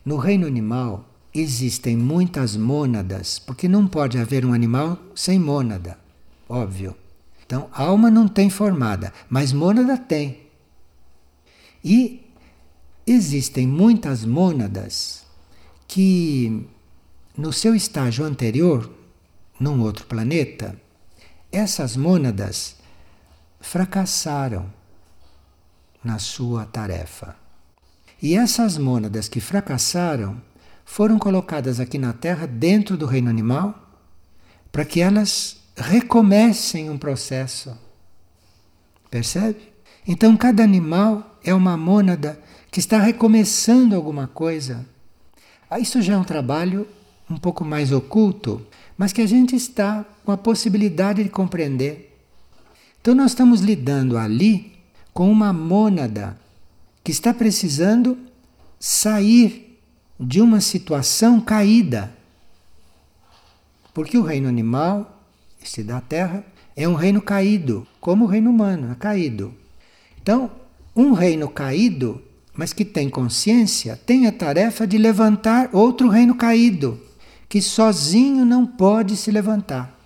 No 0.04 0.18
reino 0.18 0.46
animal 0.46 1.06
existem 1.34 1.96
muitas 1.96 2.56
mônadas, 2.56 3.40
porque 3.40 3.68
não 3.68 3.88
pode 3.88 4.18
haver 4.18 4.46
um 4.46 4.54
animal 4.54 5.00
sem 5.16 5.40
mônada, 5.40 5.98
óbvio. 6.50 6.96
Então, 7.46 7.70
alma 7.72 8.12
não 8.12 8.28
tem 8.28 8.50
formada, 8.50 9.14
mas 9.30 9.54
mônada 9.54 9.98
tem. 9.98 10.42
E 11.84 12.27
existem 13.08 13.66
muitas 13.66 14.26
mônadas 14.26 15.26
que, 15.88 16.68
no 17.36 17.54
seu 17.54 17.74
estágio 17.74 18.26
anterior, 18.26 18.92
num 19.58 19.82
outro 19.82 20.06
planeta, 20.06 20.80
essas 21.52 21.96
mônadas 21.96 22.76
fracassaram 23.62 24.72
na 26.04 26.20
sua 26.20 26.66
tarefa. 26.66 27.36
E 28.22 28.36
essas 28.36 28.78
mônadas 28.78 29.30
que 29.30 29.40
fracassaram 29.40 30.42
foram 30.84 31.18
colocadas 31.18 31.80
aqui 31.80 31.98
na 31.98 32.14
Terra, 32.14 32.46
dentro 32.46 32.98
do 32.98 33.06
reino 33.06 33.30
animal, 33.30 33.88
para 34.72 34.86
que 34.86 35.00
elas 35.00 35.58
recomecem 35.76 36.90
um 36.90 36.98
processo. 36.98 37.78
Percebe? 39.10 39.74
Então, 40.08 40.36
cada 40.36 40.64
animal 40.64 41.40
é 41.44 41.54
uma 41.54 41.78
mônada 41.78 42.40
que 42.72 42.80
está 42.80 43.00
recomeçando 43.00 43.96
alguma 43.96 44.28
coisa. 44.28 44.86
Ah, 45.70 45.80
isso 45.80 46.02
já 46.02 46.14
é 46.14 46.18
um 46.18 46.24
trabalho 46.24 46.88
um 47.30 47.38
pouco 47.38 47.66
mais 47.66 47.92
oculto, 47.92 48.66
mas 48.98 49.12
que 49.12 49.22
a 49.22 49.26
gente 49.28 49.56
está 49.56 50.06
com 50.24 50.32
a 50.32 50.38
possibilidade 50.38 51.24
de 51.24 51.30
compreender. 51.30 52.18
Então, 53.02 53.14
nós 53.14 53.32
estamos 53.32 53.62
lidando 53.62 54.18
ali 54.18 54.74
com 55.14 55.32
uma 55.32 55.52
mônada 55.54 56.38
que 57.04 57.12
está 57.12 57.34
precisando 57.34 58.18
sair 58.80 59.80
de 60.20 60.42
uma 60.42 60.62
situação 60.62 61.40
caída. 61.40 62.14
Porque 63.94 64.18
o 64.18 64.24
reino 64.24 64.48
animal, 64.48 65.24
este 65.62 65.84
da 65.84 66.02
terra, 66.02 66.46
é 66.76 66.88
um 66.88 66.94
reino 66.94 67.22
caído, 67.22 67.88
como 68.00 68.26
o 68.26 68.28
reino 68.28 68.50
humano, 68.50 68.92
é 68.92 68.96
caído. 68.96 69.54
Então, 70.22 70.52
um 70.96 71.14
reino 71.14 71.50
caído, 71.50 72.22
mas 72.58 72.74
que 72.74 72.84
tem 72.84 73.10
consciência, 73.10 74.00
tem 74.06 74.28
a 74.28 74.32
tarefa 74.32 74.86
de 74.86 74.98
levantar 74.98 75.70
outro 75.72 76.10
reino 76.10 76.36
caído, 76.36 77.00
que 77.48 77.62
sozinho 77.62 78.44
não 78.44 78.66
pode 78.66 79.16
se 79.16 79.32
levantar 79.32 79.98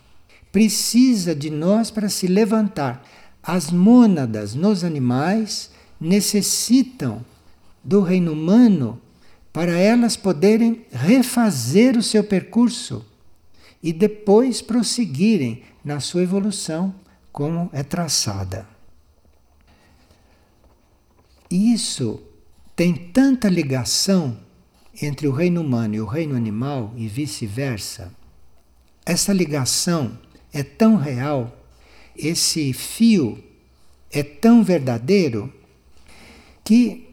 precisa 0.52 1.34
de 1.34 1.50
nós 1.50 1.90
para 1.90 2.10
se 2.10 2.28
levantar. 2.28 3.08
As 3.42 3.72
mônadas 3.72 4.54
nos 4.54 4.84
animais 4.84 5.72
necessitam 6.00 7.26
do 7.84 8.02
reino 8.02 8.34
humano 8.34 9.02
para 9.54 9.72
elas 9.72 10.16
poderem 10.16 10.86
refazer 10.92 11.98
o 11.98 12.04
seu 12.04 12.24
percurso 12.24 13.06
e 13.82 13.92
depois 13.92 14.62
prosseguirem 14.62 15.64
na 15.84 16.00
sua 16.00 16.22
evolução 16.22 16.94
como 17.32 17.70
é 17.74 17.82
traçada. 17.82 18.68
Isso 21.50 22.22
tem 22.82 22.96
tanta 22.96 23.48
ligação 23.48 24.36
entre 25.00 25.28
o 25.28 25.32
reino 25.32 25.62
humano 25.62 25.94
e 25.94 26.02
o 26.02 26.06
reino 26.08 26.36
animal 26.36 26.91
e 26.98 27.08
vice-versa. 27.08 28.12
Essa 29.06 29.32
ligação 29.32 30.17
é 30.52 30.63
tão 30.63 30.96
real, 30.96 31.56
esse 32.17 32.74
fio 32.74 33.38
é 34.10 34.24
tão 34.24 34.63
verdadeiro, 34.63 35.54
que 36.63 37.08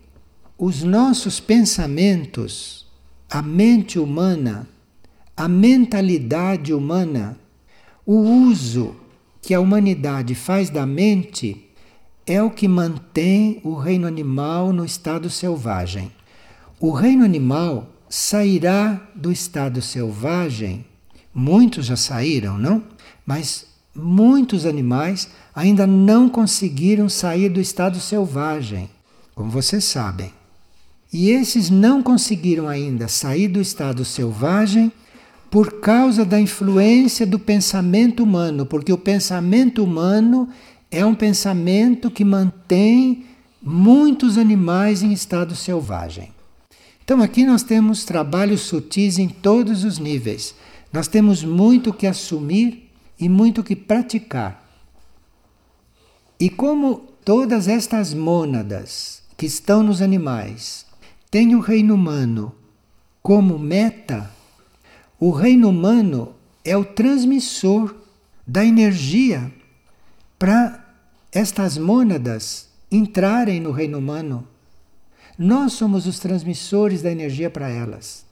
os 0.56 0.82
nossos 0.82 1.38
pensamentos, 1.38 2.86
a 3.28 3.42
mente 3.42 3.98
humana, 3.98 4.66
a 5.36 5.46
mentalidade 5.46 6.72
humana, 6.72 7.38
o 8.06 8.16
uso 8.16 8.96
que 9.42 9.52
a 9.52 9.60
humanidade 9.60 10.34
faz 10.34 10.70
da 10.70 10.86
mente 10.86 11.67
é 12.28 12.42
o 12.42 12.50
que 12.50 12.68
mantém 12.68 13.60
o 13.64 13.74
reino 13.74 14.06
animal 14.06 14.72
no 14.72 14.84
estado 14.84 15.30
selvagem. 15.30 16.12
O 16.78 16.92
reino 16.92 17.24
animal 17.24 17.88
sairá 18.08 19.00
do 19.14 19.32
estado 19.32 19.80
selvagem, 19.82 20.84
muitos 21.34 21.86
já 21.86 21.96
saíram, 21.96 22.58
não? 22.58 22.82
Mas 23.26 23.66
muitos 23.94 24.64
animais 24.66 25.28
ainda 25.54 25.86
não 25.86 26.28
conseguiram 26.28 27.08
sair 27.08 27.48
do 27.48 27.60
estado 27.60 27.98
selvagem, 27.98 28.88
como 29.34 29.50
vocês 29.50 29.84
sabem. 29.84 30.32
E 31.12 31.30
esses 31.30 31.70
não 31.70 32.02
conseguiram 32.02 32.68
ainda 32.68 33.08
sair 33.08 33.48
do 33.48 33.60
estado 33.60 34.04
selvagem 34.04 34.92
por 35.50 35.80
causa 35.80 36.24
da 36.24 36.38
influência 36.38 37.26
do 37.26 37.38
pensamento 37.38 38.22
humano, 38.22 38.66
porque 38.66 38.92
o 38.92 38.98
pensamento 38.98 39.82
humano 39.82 40.48
é 40.90 41.04
um 41.04 41.14
pensamento 41.14 42.10
que 42.10 42.24
mantém 42.24 43.26
muitos 43.62 44.38
animais 44.38 45.02
em 45.02 45.12
estado 45.12 45.54
selvagem. 45.54 46.32
Então 47.04 47.22
aqui 47.22 47.44
nós 47.44 47.62
temos 47.62 48.04
trabalhos 48.04 48.62
sutis 48.62 49.18
em 49.18 49.28
todos 49.28 49.84
os 49.84 49.98
níveis. 49.98 50.54
Nós 50.92 51.08
temos 51.08 51.42
muito 51.44 51.92
que 51.92 52.06
assumir 52.06 52.90
e 53.18 53.28
muito 53.28 53.62
que 53.62 53.76
praticar. 53.76 54.64
E 56.40 56.48
como 56.48 57.02
todas 57.24 57.66
estas 57.68 58.14
mônadas 58.14 59.22
que 59.36 59.46
estão 59.46 59.82
nos 59.82 60.00
animais 60.00 60.86
têm 61.30 61.54
o 61.54 61.60
reino 61.60 61.94
humano 61.94 62.54
como 63.22 63.58
meta, 63.58 64.30
o 65.18 65.30
reino 65.30 65.68
humano 65.68 66.34
é 66.64 66.76
o 66.76 66.84
transmissor 66.84 67.94
da 68.46 68.64
energia 68.64 69.52
para 70.38 70.84
estas 71.32 71.76
mônadas 71.76 72.68
entrarem 72.90 73.60
no 73.60 73.72
reino 73.72 73.98
humano. 73.98 74.46
Nós 75.36 75.72
somos 75.72 76.06
os 76.06 76.18
transmissores 76.18 77.02
da 77.02 77.10
energia 77.10 77.50
para 77.50 77.68
elas. 77.68 78.24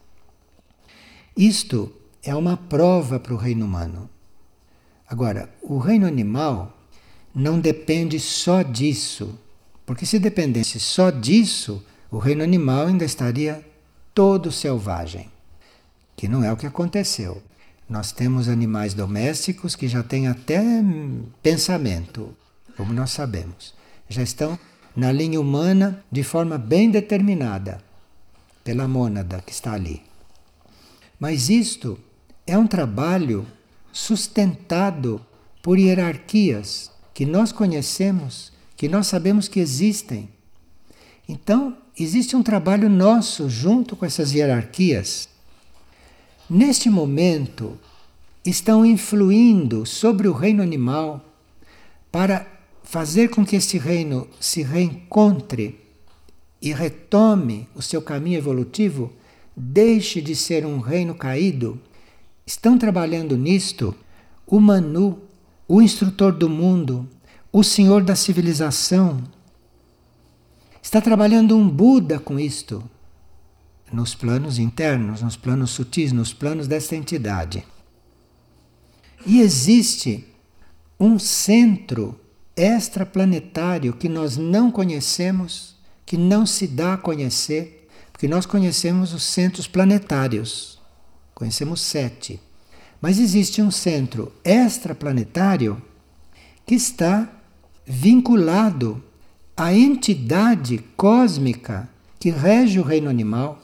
Isto 1.36 1.92
é 2.22 2.34
uma 2.34 2.56
prova 2.56 3.20
para 3.20 3.34
o 3.34 3.36
reino 3.36 3.64
humano. 3.66 4.08
Agora, 5.08 5.48
o 5.62 5.78
reino 5.78 6.06
animal 6.06 6.76
não 7.34 7.60
depende 7.60 8.18
só 8.18 8.62
disso, 8.62 9.38
porque 9.84 10.06
se 10.06 10.18
dependesse 10.18 10.80
só 10.80 11.10
disso, 11.10 11.84
o 12.10 12.18
reino 12.18 12.42
animal 12.42 12.86
ainda 12.86 13.04
estaria 13.04 13.64
todo 14.14 14.50
selvagem, 14.50 15.30
que 16.16 16.26
não 16.26 16.42
é 16.42 16.52
o 16.52 16.56
que 16.56 16.66
aconteceu. 16.66 17.42
Nós 17.88 18.10
temos 18.10 18.48
animais 18.48 18.94
domésticos 18.94 19.76
que 19.76 19.86
já 19.86 20.02
têm 20.02 20.26
até 20.26 20.60
pensamento, 21.40 22.36
como 22.76 22.92
nós 22.92 23.12
sabemos. 23.12 23.74
Já 24.08 24.22
estão 24.22 24.58
na 24.96 25.12
linha 25.12 25.40
humana 25.40 26.04
de 26.10 26.24
forma 26.24 26.58
bem 26.58 26.90
determinada 26.90 27.80
pela 28.64 28.88
mônada 28.88 29.40
que 29.40 29.52
está 29.52 29.72
ali. 29.72 30.02
Mas 31.20 31.48
isto 31.48 31.96
é 32.44 32.58
um 32.58 32.66
trabalho 32.66 33.46
sustentado 33.92 35.24
por 35.62 35.78
hierarquias 35.78 36.90
que 37.14 37.24
nós 37.24 37.52
conhecemos, 37.52 38.52
que 38.76 38.88
nós 38.88 39.06
sabemos 39.06 39.46
que 39.46 39.60
existem. 39.60 40.28
Então, 41.28 41.76
existe 41.98 42.34
um 42.34 42.42
trabalho 42.42 42.90
nosso 42.90 43.48
junto 43.48 43.94
com 43.94 44.04
essas 44.04 44.32
hierarquias 44.32 45.28
neste 46.48 46.88
momento, 46.88 47.78
estão 48.44 48.86
influindo 48.86 49.84
sobre 49.84 50.28
o 50.28 50.32
reino 50.32 50.62
animal 50.62 51.24
para 52.10 52.46
fazer 52.82 53.28
com 53.28 53.44
que 53.44 53.56
este 53.56 53.78
reino 53.78 54.28
se 54.38 54.62
reencontre 54.62 55.80
e 56.62 56.72
retome 56.72 57.68
o 57.74 57.82
seu 57.82 58.00
caminho 58.00 58.38
evolutivo, 58.38 59.12
deixe 59.56 60.20
de 60.20 60.34
ser 60.34 60.64
um 60.64 60.78
reino 60.78 61.14
caído. 61.14 61.80
Estão 62.46 62.78
trabalhando 62.78 63.36
nisto 63.36 63.94
o 64.46 64.60
Manu, 64.60 65.18
o 65.68 65.82
instrutor 65.82 66.32
do 66.32 66.48
mundo, 66.48 67.08
o 67.52 67.64
senhor 67.64 68.02
da 68.02 68.14
civilização. 68.14 69.22
Está 70.80 71.00
trabalhando 71.00 71.56
um 71.56 71.68
Buda 71.68 72.20
com 72.20 72.38
isto 72.38 72.82
nos 73.96 74.14
planos 74.14 74.58
internos, 74.58 75.22
nos 75.22 75.36
planos 75.36 75.70
sutis, 75.70 76.12
nos 76.12 76.34
planos 76.34 76.68
desta 76.68 76.94
entidade. 76.94 77.64
E 79.24 79.40
existe 79.40 80.26
um 81.00 81.18
centro 81.18 82.20
extraplanetário 82.54 83.94
que 83.94 84.06
nós 84.06 84.36
não 84.36 84.70
conhecemos, 84.70 85.76
que 86.04 86.18
não 86.18 86.44
se 86.44 86.66
dá 86.66 86.92
a 86.92 86.98
conhecer, 86.98 87.88
porque 88.12 88.28
nós 88.28 88.44
conhecemos 88.44 89.14
os 89.14 89.22
centros 89.22 89.66
planetários, 89.66 90.78
conhecemos 91.34 91.80
sete. 91.80 92.38
Mas 93.00 93.18
existe 93.18 93.62
um 93.62 93.70
centro 93.70 94.30
extraplanetário 94.44 95.82
que 96.66 96.74
está 96.74 97.32
vinculado 97.86 99.02
à 99.56 99.72
entidade 99.72 100.84
cósmica 100.98 101.88
que 102.20 102.28
rege 102.28 102.78
o 102.78 102.82
reino 102.82 103.08
animal 103.08 103.58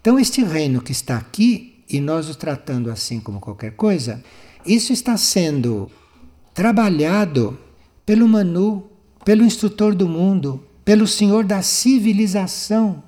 então, 0.00 0.18
este 0.18 0.42
reino 0.42 0.80
que 0.80 0.92
está 0.92 1.18
aqui, 1.18 1.84
e 1.88 2.00
nós 2.00 2.28
o 2.30 2.34
tratando 2.34 2.90
assim 2.90 3.20
como 3.20 3.38
qualquer 3.38 3.72
coisa, 3.72 4.22
isso 4.64 4.92
está 4.92 5.16
sendo 5.16 5.90
trabalhado 6.54 7.58
pelo 8.06 8.26
Manu, 8.26 8.88
pelo 9.24 9.44
instrutor 9.44 9.94
do 9.94 10.08
mundo, 10.08 10.64
pelo 10.84 11.06
senhor 11.06 11.44
da 11.44 11.60
civilização. 11.60 13.02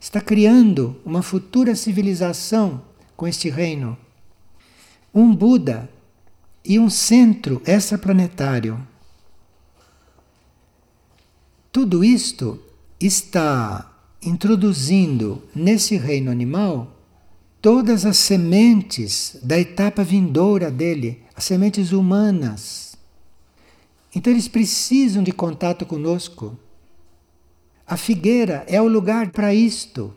Está 0.00 0.20
criando 0.20 0.96
uma 1.04 1.22
futura 1.22 1.74
civilização 1.74 2.82
com 3.16 3.28
este 3.28 3.50
reino. 3.50 3.96
Um 5.14 5.34
Buda 5.34 5.90
e 6.64 6.78
um 6.78 6.88
centro 6.88 7.60
extraplanetário. 7.66 8.80
Tudo 11.70 12.02
isto 12.02 12.60
está 12.98 13.93
introduzindo 14.24 15.42
nesse 15.54 15.96
reino 15.96 16.30
animal 16.30 16.94
todas 17.60 18.04
as 18.04 18.18
sementes 18.18 19.38
da 19.42 19.58
etapa 19.58 20.04
vindoura 20.04 20.70
dele, 20.70 21.22
as 21.34 21.44
sementes 21.44 21.92
humanas. 21.92 22.94
Então 24.14 24.32
eles 24.32 24.48
precisam 24.48 25.22
de 25.22 25.32
contato 25.32 25.86
conosco. 25.86 26.58
A 27.86 27.96
figueira 27.96 28.64
é 28.68 28.80
o 28.80 28.88
lugar 28.88 29.30
para 29.30 29.54
isto. 29.54 30.12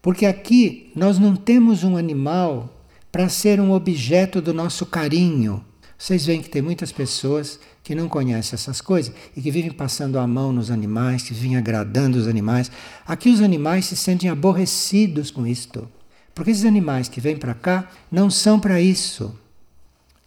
Porque 0.00 0.26
aqui 0.26 0.90
nós 0.96 1.18
não 1.18 1.36
temos 1.36 1.84
um 1.84 1.96
animal 1.96 2.68
para 3.10 3.28
ser 3.28 3.60
um 3.60 3.72
objeto 3.72 4.42
do 4.42 4.52
nosso 4.52 4.84
carinho. 4.84 5.64
Vocês 6.02 6.26
veem 6.26 6.42
que 6.42 6.50
tem 6.50 6.60
muitas 6.60 6.90
pessoas 6.90 7.60
que 7.84 7.94
não 7.94 8.08
conhecem 8.08 8.56
essas 8.56 8.80
coisas 8.80 9.14
e 9.36 9.40
que 9.40 9.52
vivem 9.52 9.70
passando 9.70 10.18
a 10.18 10.26
mão 10.26 10.52
nos 10.52 10.68
animais, 10.68 11.22
que 11.22 11.32
vivem 11.32 11.56
agradando 11.56 12.18
os 12.18 12.26
animais. 12.26 12.72
Aqui 13.06 13.30
os 13.30 13.40
animais 13.40 13.84
se 13.84 13.94
sentem 13.94 14.28
aborrecidos 14.28 15.30
com 15.30 15.46
isto. 15.46 15.88
Porque 16.34 16.50
esses 16.50 16.64
animais 16.64 17.08
que 17.08 17.20
vêm 17.20 17.36
para 17.36 17.54
cá 17.54 17.88
não 18.10 18.28
são 18.30 18.58
para 18.58 18.80
isso. 18.80 19.32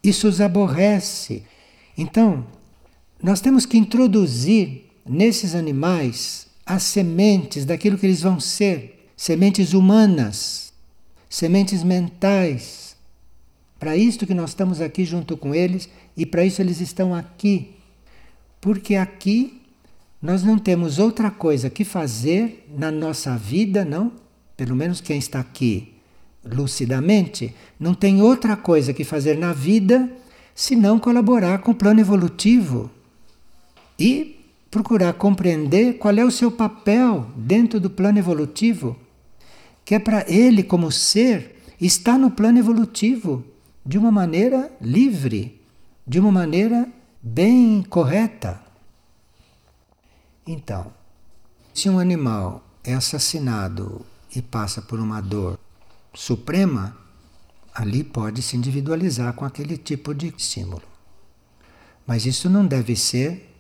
Isso 0.02 0.30
os 0.30 0.40
aborrece. 0.40 1.44
Então, 1.98 2.48
nós 3.22 3.42
temos 3.42 3.66
que 3.66 3.78
introduzir 3.78 4.90
nesses 5.06 5.54
animais 5.54 6.48
as 6.66 6.84
sementes 6.84 7.66
daquilo 7.66 7.98
que 7.98 8.06
eles 8.06 8.22
vão 8.22 8.40
ser 8.40 9.12
sementes 9.18 9.74
humanas, 9.74 10.72
sementes 11.30 11.84
mentais 11.84 12.85
para 13.80 13.96
isto 13.96 14.26
que 14.26 14.34
nós 14.34 14.52
estamos 14.52 14.82
aqui 14.82 15.06
junto 15.06 15.36
com 15.36 15.54
eles 15.54 15.90
e 16.16 16.26
para 16.26 16.46
isso 16.46 16.62
eles 16.62 16.80
estão 16.82 17.14
aqui. 17.14 17.76
Porque 18.62 18.96
aqui 18.96 19.62
nós 20.22 20.44
não 20.44 20.58
temos 20.58 20.98
outra 20.98 21.30
coisa 21.30 21.70
que 21.70 21.84
fazer 21.84 22.68
na 22.76 22.90
nossa 22.90 23.38
vida, 23.38 23.86
não? 23.86 24.12
Pelo 24.58 24.76
menos 24.76 25.02
quem 25.02 25.18
está 25.18 25.40
aqui 25.40 25.96
lucidamente, 26.46 27.54
não 27.80 27.94
tem 27.94 28.22
outra 28.22 28.56
coisa 28.56 28.94
que 28.94 29.04
fazer 29.04 29.38
na 29.38 29.52
vida 29.52 30.10
senão 30.54 31.00
colaborar 31.00 31.60
com 31.60 31.72
o 31.72 31.76
plano 31.76 32.00
evolutivo 32.00 32.90
e 34.00 34.40
procurar 34.70 35.14
compreender 35.14 35.94
qual 35.98 36.14
é 36.16 36.24
o 36.24 36.32
seu 36.32 36.52
papel 36.52 37.28
dentro 37.36 37.80
do 37.80 37.90
plano 37.90 38.20
evolutivo, 38.20 38.96
que 39.84 39.96
é 39.96 40.00
para 40.00 40.26
ele, 40.28 40.64
como 40.64 40.92
ser, 40.92 41.62
estar 41.80 42.18
no 42.18 42.30
plano 42.30 42.60
evolutivo 42.60 43.44
de 43.86 43.98
uma 43.98 44.12
maneira 44.12 44.72
livre, 44.82 45.62
de 46.08 46.20
uma 46.20 46.32
maneira 46.32 46.88
bem 47.22 47.84
correta. 47.84 48.62
Então, 50.48 50.92
se 51.74 51.90
um 51.90 52.00
animal 52.00 52.66
é 52.84 52.94
assassinado 52.94 54.06
e 54.36 54.42
passa 54.42 54.82
por 54.82 55.00
uma 55.00 55.22
dor 55.22 55.60
suprema, 56.14 56.98
ali 57.74 58.04
pode 58.04 58.42
se 58.42 58.56
individualizar 58.56 59.34
com 59.34 59.44
aquele 59.44 59.78
tipo 59.78 60.14
de 60.14 60.34
estímulo. 60.36 60.84
Mas 62.08 62.26
isso 62.26 62.50
não 62.50 62.66
deve 62.66 62.96
ser 62.96 63.52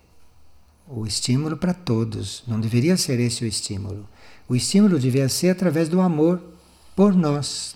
o 0.87 1.05
estímulo 1.05 1.57
para 1.57 1.73
todos, 1.73 2.43
não 2.47 2.59
deveria 2.59 2.95
ser 2.95 3.19
esse 3.19 3.43
o 3.43 3.47
estímulo. 3.47 4.07
O 4.47 4.55
estímulo 4.55 4.99
devia 4.99 5.27
ser 5.27 5.49
através 5.49 5.89
do 5.89 5.99
amor 5.99 6.41
por 6.95 7.13
nós, 7.13 7.75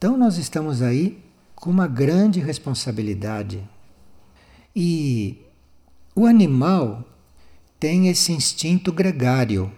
então 0.00 0.16
nós 0.16 0.38
estamos 0.38 0.80
aí 0.80 1.18
com 1.54 1.68
uma 1.68 1.86
grande 1.86 2.40
responsabilidade. 2.40 3.62
E 4.74 5.36
o 6.16 6.24
animal 6.24 7.04
tem 7.78 8.08
esse 8.08 8.32
instinto 8.32 8.94
gregário. 8.94 9.70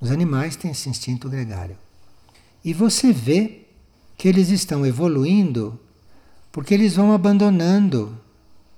Os 0.00 0.10
animais 0.10 0.56
têm 0.56 0.70
esse 0.70 0.88
instinto 0.88 1.28
gregário. 1.28 1.76
E 2.64 2.72
você 2.72 3.12
vê 3.12 3.66
que 4.16 4.26
eles 4.26 4.48
estão 4.48 4.86
evoluindo 4.86 5.78
porque 6.50 6.72
eles 6.72 6.96
vão 6.96 7.12
abandonando 7.12 8.18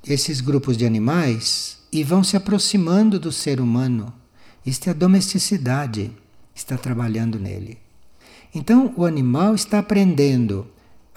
esses 0.04 0.40
grupos 0.40 0.76
de 0.76 0.84
animais 0.84 1.78
e 1.92 2.02
vão 2.02 2.24
se 2.24 2.36
aproximando 2.36 3.20
do 3.20 3.30
ser 3.30 3.60
humano. 3.60 4.12
Isto 4.66 4.88
é 4.88 4.90
a 4.90 4.94
domesticidade, 4.94 6.10
está 6.52 6.76
trabalhando 6.76 7.38
nele. 7.38 7.78
Então 8.52 8.92
o 8.96 9.04
animal 9.04 9.54
está 9.54 9.78
aprendendo 9.78 10.66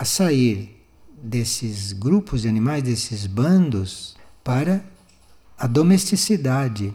a 0.02 0.04
sair 0.04 0.84
desses 1.22 1.94
grupos 1.94 2.42
de 2.42 2.48
animais, 2.48 2.82
desses 2.82 3.28
bandos, 3.28 4.16
para 4.44 4.84
a 5.56 5.68
domesticidade, 5.68 6.92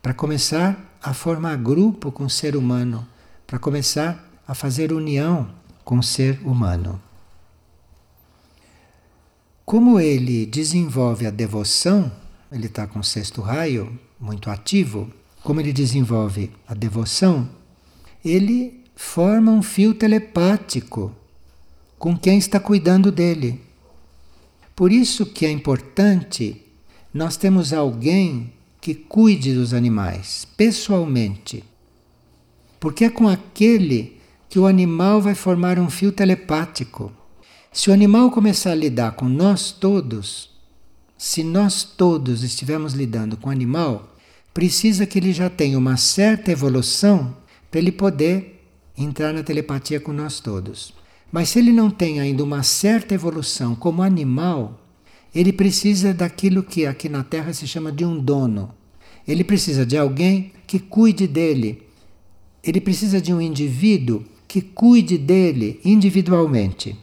para 0.00 0.14
começar 0.14 0.96
a 1.02 1.12
formar 1.12 1.56
grupo 1.56 2.12
com 2.12 2.22
o 2.26 2.30
ser 2.30 2.54
humano, 2.54 3.04
para 3.48 3.58
começar 3.58 4.30
a 4.46 4.54
fazer 4.54 4.92
união 4.92 5.50
com 5.84 5.98
o 5.98 6.04
ser 6.04 6.40
humano. 6.44 7.02
Como 9.64 9.98
ele 9.98 10.46
desenvolve 10.46 11.26
a 11.26 11.30
devoção, 11.30 12.12
ele 12.52 12.66
está 12.66 12.86
com 12.86 13.00
o 13.00 13.04
sexto 13.04 13.40
raio 13.40 13.98
muito 14.20 14.50
ativo, 14.50 15.10
como 15.42 15.60
ele 15.60 15.72
desenvolve 15.72 16.52
a 16.68 16.74
devoção, 16.74 17.50
ele 18.24 18.84
forma 18.94 19.50
um 19.50 19.64
fio 19.64 19.92
telepático 19.92 21.16
com 22.00 22.16
quem 22.16 22.38
está 22.38 22.58
cuidando 22.58 23.12
dele. 23.12 23.60
Por 24.74 24.90
isso 24.90 25.26
que 25.26 25.44
é 25.44 25.50
importante 25.50 26.62
nós 27.12 27.36
temos 27.36 27.74
alguém 27.74 28.54
que 28.80 28.94
cuide 28.94 29.52
dos 29.52 29.74
animais 29.74 30.46
pessoalmente. 30.56 31.62
Porque 32.80 33.04
é 33.04 33.10
com 33.10 33.28
aquele 33.28 34.18
que 34.48 34.58
o 34.58 34.66
animal 34.66 35.20
vai 35.20 35.34
formar 35.34 35.78
um 35.78 35.90
fio 35.90 36.10
telepático. 36.10 37.12
Se 37.70 37.90
o 37.90 37.92
animal 37.92 38.30
começar 38.30 38.70
a 38.70 38.74
lidar 38.74 39.12
com 39.12 39.28
nós 39.28 39.70
todos, 39.70 40.48
se 41.18 41.44
nós 41.44 41.84
todos 41.84 42.42
estivermos 42.42 42.94
lidando 42.94 43.36
com 43.36 43.50
o 43.50 43.52
animal, 43.52 44.16
precisa 44.54 45.04
que 45.04 45.18
ele 45.18 45.34
já 45.34 45.50
tenha 45.50 45.76
uma 45.76 45.98
certa 45.98 46.50
evolução 46.50 47.36
para 47.70 47.78
ele 47.78 47.92
poder 47.92 48.64
entrar 48.96 49.34
na 49.34 49.42
telepatia 49.42 50.00
com 50.00 50.14
nós 50.14 50.40
todos. 50.40 50.98
Mas 51.30 51.50
se 51.50 51.58
ele 51.58 51.72
não 51.72 51.90
tem 51.90 52.20
ainda 52.20 52.42
uma 52.42 52.62
certa 52.62 53.14
evolução 53.14 53.74
como 53.74 54.02
animal, 54.02 54.80
ele 55.34 55.52
precisa 55.52 56.12
daquilo 56.12 56.62
que 56.62 56.86
aqui 56.86 57.08
na 57.08 57.22
Terra 57.22 57.52
se 57.52 57.66
chama 57.66 57.92
de 57.92 58.04
um 58.04 58.18
dono. 58.18 58.74
Ele 59.26 59.44
precisa 59.44 59.86
de 59.86 59.96
alguém 59.96 60.52
que 60.66 60.78
cuide 60.78 61.26
dele. 61.28 61.86
Ele 62.64 62.80
precisa 62.80 63.20
de 63.20 63.32
um 63.32 63.40
indivíduo 63.40 64.24
que 64.48 64.60
cuide 64.60 65.16
dele 65.16 65.80
individualmente. 65.84 66.98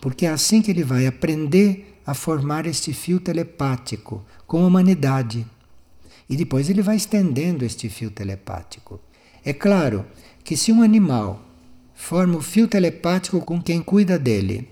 Porque 0.00 0.24
é 0.24 0.30
assim 0.30 0.62
que 0.62 0.70
ele 0.70 0.82
vai 0.82 1.06
aprender 1.06 1.98
a 2.06 2.14
formar 2.14 2.66
este 2.66 2.94
fio 2.94 3.20
telepático 3.20 4.24
com 4.46 4.64
a 4.64 4.66
humanidade. 4.66 5.46
E 6.28 6.36
depois 6.36 6.70
ele 6.70 6.80
vai 6.80 6.96
estendendo 6.96 7.64
este 7.64 7.90
fio 7.90 8.10
telepático. 8.10 8.98
É 9.44 9.52
claro 9.52 10.06
que 10.42 10.56
se 10.56 10.72
um 10.72 10.80
animal 10.80 11.49
forma 12.00 12.38
o 12.38 12.42
fio 12.42 12.66
telepático 12.66 13.40
com 13.42 13.60
quem 13.62 13.82
cuida 13.82 14.18
dele, 14.18 14.66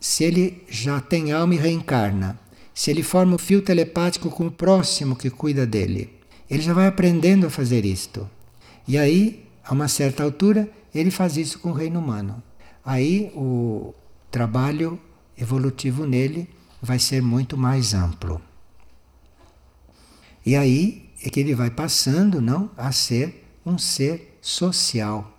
se 0.00 0.24
ele 0.24 0.64
já 0.68 1.00
tem 1.00 1.32
alma 1.32 1.54
e 1.54 1.58
reencarna, 1.58 2.38
se 2.74 2.90
ele 2.90 3.02
forma 3.02 3.36
o 3.36 3.38
fio 3.38 3.62
telepático 3.62 4.28
com 4.28 4.48
o 4.48 4.50
próximo 4.50 5.14
que 5.14 5.30
cuida 5.30 5.64
dele, 5.64 6.12
ele 6.50 6.60
já 6.60 6.74
vai 6.74 6.88
aprendendo 6.88 7.46
a 7.46 7.50
fazer 7.50 7.84
isto. 7.84 8.28
E 8.86 8.98
aí, 8.98 9.48
a 9.64 9.72
uma 9.72 9.86
certa 9.86 10.24
altura, 10.24 10.68
ele 10.92 11.10
faz 11.10 11.36
isso 11.36 11.60
com 11.60 11.70
o 11.70 11.74
reino 11.74 12.00
humano. 12.00 12.42
Aí 12.84 13.30
o 13.36 13.94
trabalho 14.30 14.98
evolutivo 15.38 16.04
nele 16.04 16.48
vai 16.82 16.98
ser 16.98 17.22
muito 17.22 17.56
mais 17.56 17.94
amplo. 17.94 18.42
E 20.44 20.56
aí 20.56 21.08
é 21.24 21.30
que 21.30 21.38
ele 21.38 21.54
vai 21.54 21.70
passando, 21.70 22.42
não, 22.42 22.68
a 22.76 22.90
ser 22.90 23.48
um 23.64 23.78
ser 23.78 24.36
social. 24.42 25.31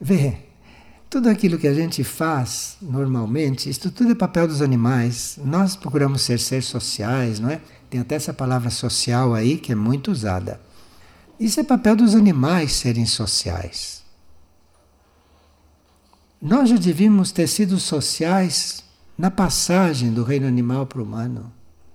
Vê, 0.00 0.36
tudo 1.10 1.28
aquilo 1.28 1.58
que 1.58 1.66
a 1.66 1.74
gente 1.74 2.04
faz 2.04 2.76
normalmente, 2.82 3.70
isso 3.70 3.90
tudo 3.90 4.12
é 4.12 4.14
papel 4.14 4.46
dos 4.46 4.60
animais. 4.62 5.38
Nós 5.44 5.74
procuramos 5.74 6.22
ser 6.22 6.38
seres 6.38 6.66
sociais, 6.66 7.40
não 7.40 7.50
é? 7.50 7.60
Tem 7.88 8.00
até 8.00 8.14
essa 8.14 8.32
palavra 8.32 8.70
social 8.70 9.34
aí 9.34 9.56
que 9.56 9.72
é 9.72 9.74
muito 9.74 10.10
usada. 10.10 10.60
Isso 11.40 11.60
é 11.60 11.64
papel 11.64 11.96
dos 11.96 12.14
animais 12.14 12.72
serem 12.72 13.06
sociais. 13.06 14.02
Nós 16.40 16.68
já 16.68 16.76
devíamos 16.76 17.32
ter 17.32 17.46
sido 17.48 17.80
sociais 17.80 18.84
na 19.16 19.30
passagem 19.30 20.12
do 20.12 20.22
reino 20.22 20.46
animal 20.46 20.86
para 20.86 21.00
o 21.00 21.04
humano. 21.04 21.52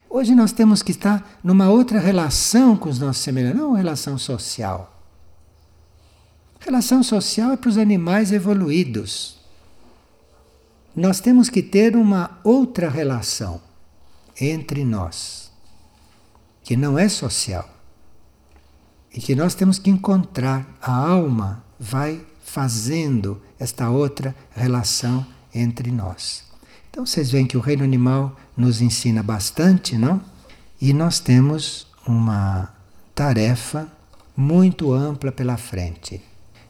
Hoje 0.09 0.35
nós 0.35 0.51
temos 0.51 0.81
que 0.81 0.91
estar 0.91 1.39
numa 1.43 1.69
outra 1.69 1.99
relação 1.99 2.75
com 2.75 2.89
os 2.89 2.99
nossos 2.99 3.23
semelhantes, 3.23 3.59
não 3.59 3.69
uma 3.69 3.77
relação 3.77 4.17
social. 4.17 4.92
Relação 6.65 7.03
social 7.03 7.51
é 7.51 7.57
para 7.57 7.69
os 7.69 7.77
animais 7.77 8.31
evoluídos. 8.31 9.37
Nós 10.95 11.19
temos 11.19 11.49
que 11.49 11.61
ter 11.61 11.93
uma 11.97 12.39
outra 12.41 12.89
relação 12.89 13.59
entre 14.39 14.85
nós, 14.85 15.51
que 16.63 16.77
não 16.77 16.97
é 16.97 17.09
social. 17.09 17.69
E 19.13 19.19
que 19.19 19.35
nós 19.35 19.53
temos 19.53 19.77
que 19.77 19.89
encontrar. 19.89 20.65
A 20.81 20.95
alma 20.95 21.61
vai 21.77 22.25
fazendo 22.45 23.41
esta 23.59 23.89
outra 23.89 24.33
relação 24.55 25.25
entre 25.53 25.91
nós. 25.91 26.45
Então 26.89 27.05
vocês 27.05 27.29
veem 27.29 27.45
que 27.45 27.57
o 27.57 27.61
reino 27.61 27.83
animal 27.83 28.39
nos 28.55 28.81
ensina 28.81 29.21
bastante, 29.21 29.97
não? 29.97 30.21
E 30.79 30.93
nós 30.93 31.19
temos 31.19 31.87
uma 32.07 32.73
tarefa 33.13 33.91
muito 34.35 34.93
ampla 34.93 35.31
pela 35.31 35.57
frente. 35.57 36.21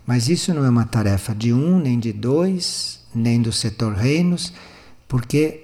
Mas 0.06 0.28
isso 0.28 0.54
não 0.54 0.66
é 0.66 0.70
uma 0.70 0.86
tarefa 0.86 1.34
de 1.34 1.54
um, 1.54 1.80
nem 1.80 1.98
de 1.98 2.12
dois, 2.12 3.00
nem 3.16 3.42
do 3.42 3.52
setor 3.52 3.94
reinos, 3.94 4.54
porque 5.08 5.64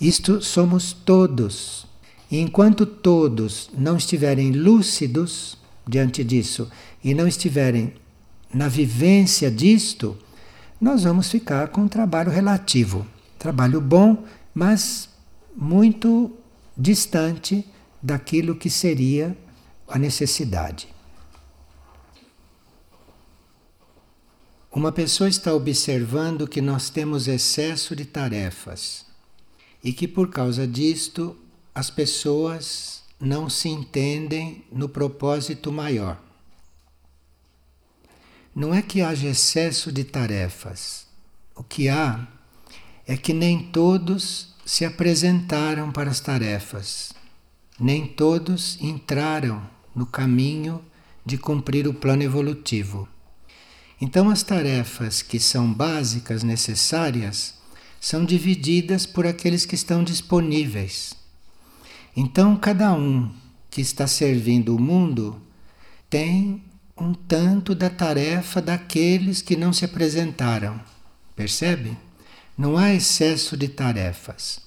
isto 0.00 0.40
somos 0.42 0.92
todos. 0.92 1.86
E 2.30 2.38
enquanto 2.38 2.86
todos 2.86 3.70
não 3.76 3.96
estiverem 3.96 4.52
lúcidos 4.52 5.58
diante 5.86 6.24
disso 6.24 6.70
e 7.02 7.14
não 7.14 7.28
estiverem 7.28 7.92
na 8.52 8.68
vivência 8.68 9.50
disto, 9.50 10.16
nós 10.80 11.04
vamos 11.04 11.30
ficar 11.30 11.68
com 11.68 11.82
um 11.82 11.88
trabalho 11.88 12.30
relativo. 12.30 13.06
Trabalho 13.38 13.80
bom, 13.80 14.24
mas 14.54 15.08
muito 15.56 16.32
distante 16.76 17.64
daquilo 18.02 18.54
que 18.54 18.70
seria 18.70 19.36
a 19.88 19.98
necessidade. 19.98 20.93
Uma 24.74 24.90
pessoa 24.90 25.28
está 25.28 25.54
observando 25.54 26.48
que 26.48 26.60
nós 26.60 26.90
temos 26.90 27.28
excesso 27.28 27.94
de 27.94 28.04
tarefas 28.04 29.06
e 29.84 29.92
que 29.92 30.08
por 30.08 30.30
causa 30.30 30.66
disto 30.66 31.36
as 31.72 31.90
pessoas 31.90 33.04
não 33.20 33.48
se 33.48 33.68
entendem 33.68 34.64
no 34.72 34.88
propósito 34.88 35.70
maior. 35.70 36.20
Não 38.52 38.74
é 38.74 38.82
que 38.82 39.00
haja 39.00 39.28
excesso 39.28 39.92
de 39.92 40.02
tarefas. 40.02 41.06
O 41.54 41.62
que 41.62 41.88
há 41.88 42.26
é 43.06 43.16
que 43.16 43.32
nem 43.32 43.70
todos 43.70 44.56
se 44.66 44.84
apresentaram 44.84 45.92
para 45.92 46.10
as 46.10 46.18
tarefas, 46.18 47.12
nem 47.78 48.08
todos 48.08 48.76
entraram 48.80 49.64
no 49.94 50.04
caminho 50.04 50.84
de 51.24 51.38
cumprir 51.38 51.86
o 51.86 51.94
plano 51.94 52.24
evolutivo. 52.24 53.08
Então, 54.00 54.28
as 54.28 54.42
tarefas 54.42 55.22
que 55.22 55.38
são 55.38 55.72
básicas, 55.72 56.42
necessárias, 56.42 57.54
são 58.00 58.24
divididas 58.24 59.06
por 59.06 59.26
aqueles 59.26 59.64
que 59.64 59.74
estão 59.74 60.04
disponíveis. 60.04 61.14
Então, 62.16 62.56
cada 62.56 62.92
um 62.92 63.30
que 63.70 63.80
está 63.80 64.06
servindo 64.06 64.76
o 64.76 64.80
mundo 64.80 65.40
tem 66.10 66.62
um 66.96 67.12
tanto 67.12 67.74
da 67.74 67.90
tarefa 67.90 68.60
daqueles 68.60 69.42
que 69.42 69.56
não 69.56 69.72
se 69.72 69.84
apresentaram. 69.84 70.80
Percebe? 71.34 71.96
Não 72.56 72.76
há 72.76 72.92
excesso 72.94 73.56
de 73.56 73.68
tarefas. 73.68 74.60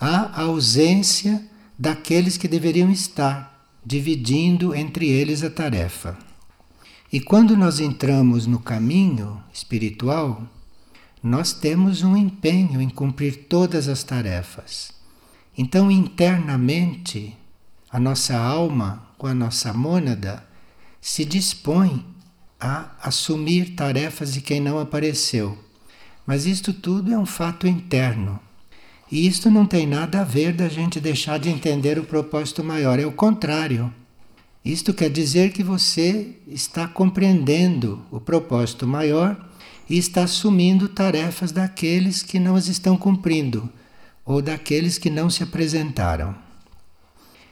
Há 0.00 0.40
ausência 0.40 1.44
daqueles 1.78 2.36
que 2.36 2.48
deveriam 2.48 2.90
estar, 2.90 3.68
dividindo 3.84 4.74
entre 4.74 5.08
eles 5.08 5.42
a 5.42 5.50
tarefa. 5.50 6.16
E 7.14 7.20
quando 7.20 7.56
nós 7.56 7.78
entramos 7.78 8.44
no 8.44 8.58
caminho 8.58 9.40
espiritual, 9.52 10.42
nós 11.22 11.52
temos 11.52 12.02
um 12.02 12.16
empenho 12.16 12.82
em 12.82 12.88
cumprir 12.88 13.46
todas 13.48 13.86
as 13.86 14.02
tarefas. 14.02 14.90
Então, 15.56 15.92
internamente, 15.92 17.38
a 17.88 18.00
nossa 18.00 18.36
alma, 18.36 19.06
com 19.16 19.28
a 19.28 19.32
nossa 19.32 19.72
mônada, 19.72 20.44
se 21.00 21.24
dispõe 21.24 22.04
a 22.58 22.90
assumir 23.00 23.76
tarefas 23.76 24.34
de 24.34 24.40
quem 24.40 24.58
não 24.58 24.80
apareceu. 24.80 25.56
Mas 26.26 26.46
isto 26.46 26.72
tudo 26.72 27.14
é 27.14 27.16
um 27.16 27.26
fato 27.26 27.68
interno. 27.68 28.40
E 29.08 29.24
isto 29.24 29.48
não 29.52 29.66
tem 29.66 29.86
nada 29.86 30.22
a 30.22 30.24
ver 30.24 30.52
da 30.52 30.68
gente 30.68 30.98
deixar 30.98 31.38
de 31.38 31.48
entender 31.48 31.96
o 31.96 32.02
propósito 32.02 32.64
maior, 32.64 32.98
é 32.98 33.06
o 33.06 33.12
contrário. 33.12 33.94
Isto 34.64 34.94
quer 34.94 35.10
dizer 35.10 35.52
que 35.52 35.62
você 35.62 36.36
está 36.46 36.88
compreendendo 36.88 38.02
o 38.10 38.18
propósito 38.18 38.86
maior 38.86 39.36
e 39.90 39.98
está 39.98 40.24
assumindo 40.24 40.88
tarefas 40.88 41.52
daqueles 41.52 42.22
que 42.22 42.38
não 42.38 42.56
as 42.56 42.66
estão 42.68 42.96
cumprindo 42.96 43.68
ou 44.24 44.40
daqueles 44.40 44.96
que 44.96 45.10
não 45.10 45.28
se 45.28 45.42
apresentaram. 45.42 46.34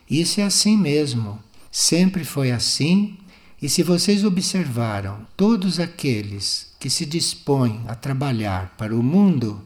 Isso 0.08 0.40
é 0.40 0.44
assim 0.44 0.76
mesmo, 0.76 1.38
sempre 1.70 2.24
foi 2.24 2.50
assim, 2.50 3.18
e 3.60 3.68
se 3.68 3.82
vocês 3.82 4.24
observaram 4.24 5.26
todos 5.36 5.78
aqueles 5.78 6.74
que 6.80 6.90
se 6.90 7.06
dispõem 7.06 7.82
a 7.86 7.94
trabalhar 7.94 8.74
para 8.76 8.96
o 8.96 9.02
mundo, 9.02 9.64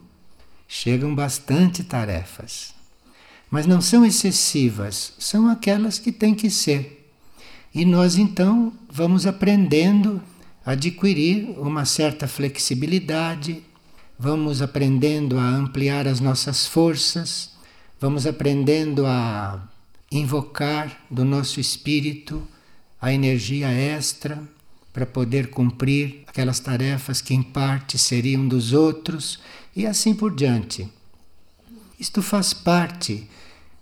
chegam 0.69 1.15
bastante 1.15 1.83
tarefas. 1.83 2.75
Mas 3.51 3.67
não 3.67 3.81
são 3.81 4.05
excessivas, 4.05 5.15
são 5.19 5.49
aquelas 5.49 5.99
que 5.99 6.11
têm 6.11 6.35
que 6.35 6.51
ser. 6.51 6.96
E 7.77 7.85
nós 7.85 8.17
então 8.17 8.73
vamos 8.91 9.27
aprendendo 9.27 10.23
a 10.65 10.71
adquirir 10.71 11.45
uma 11.59 11.85
certa 11.85 12.27
flexibilidade, 12.27 13.63
vamos 14.19 14.63
aprendendo 14.63 15.37
a 15.39 15.47
ampliar 15.47 16.09
as 16.09 16.19
nossas 16.19 16.67
forças, 16.67 17.51
vamos 18.01 18.27
aprendendo 18.27 19.05
a 19.05 19.69
invocar 20.11 21.05
do 21.11 21.23
nosso 21.23 21.61
espírito 21.61 22.49
a 22.99 23.13
energia 23.13 23.69
extra 23.69 24.43
para 24.91 25.05
poder 25.05 25.51
cumprir 25.51 26.25
aquelas 26.27 26.59
tarefas 26.59 27.21
que 27.21 27.35
em 27.35 27.43
parte 27.43 27.99
seriam 27.99 28.49
dos 28.49 28.73
outros 28.73 29.39
e 29.77 29.87
assim 29.87 30.15
por 30.15 30.35
diante. 30.35 30.89
Isto 32.01 32.23
faz 32.23 32.55
parte 32.55 33.29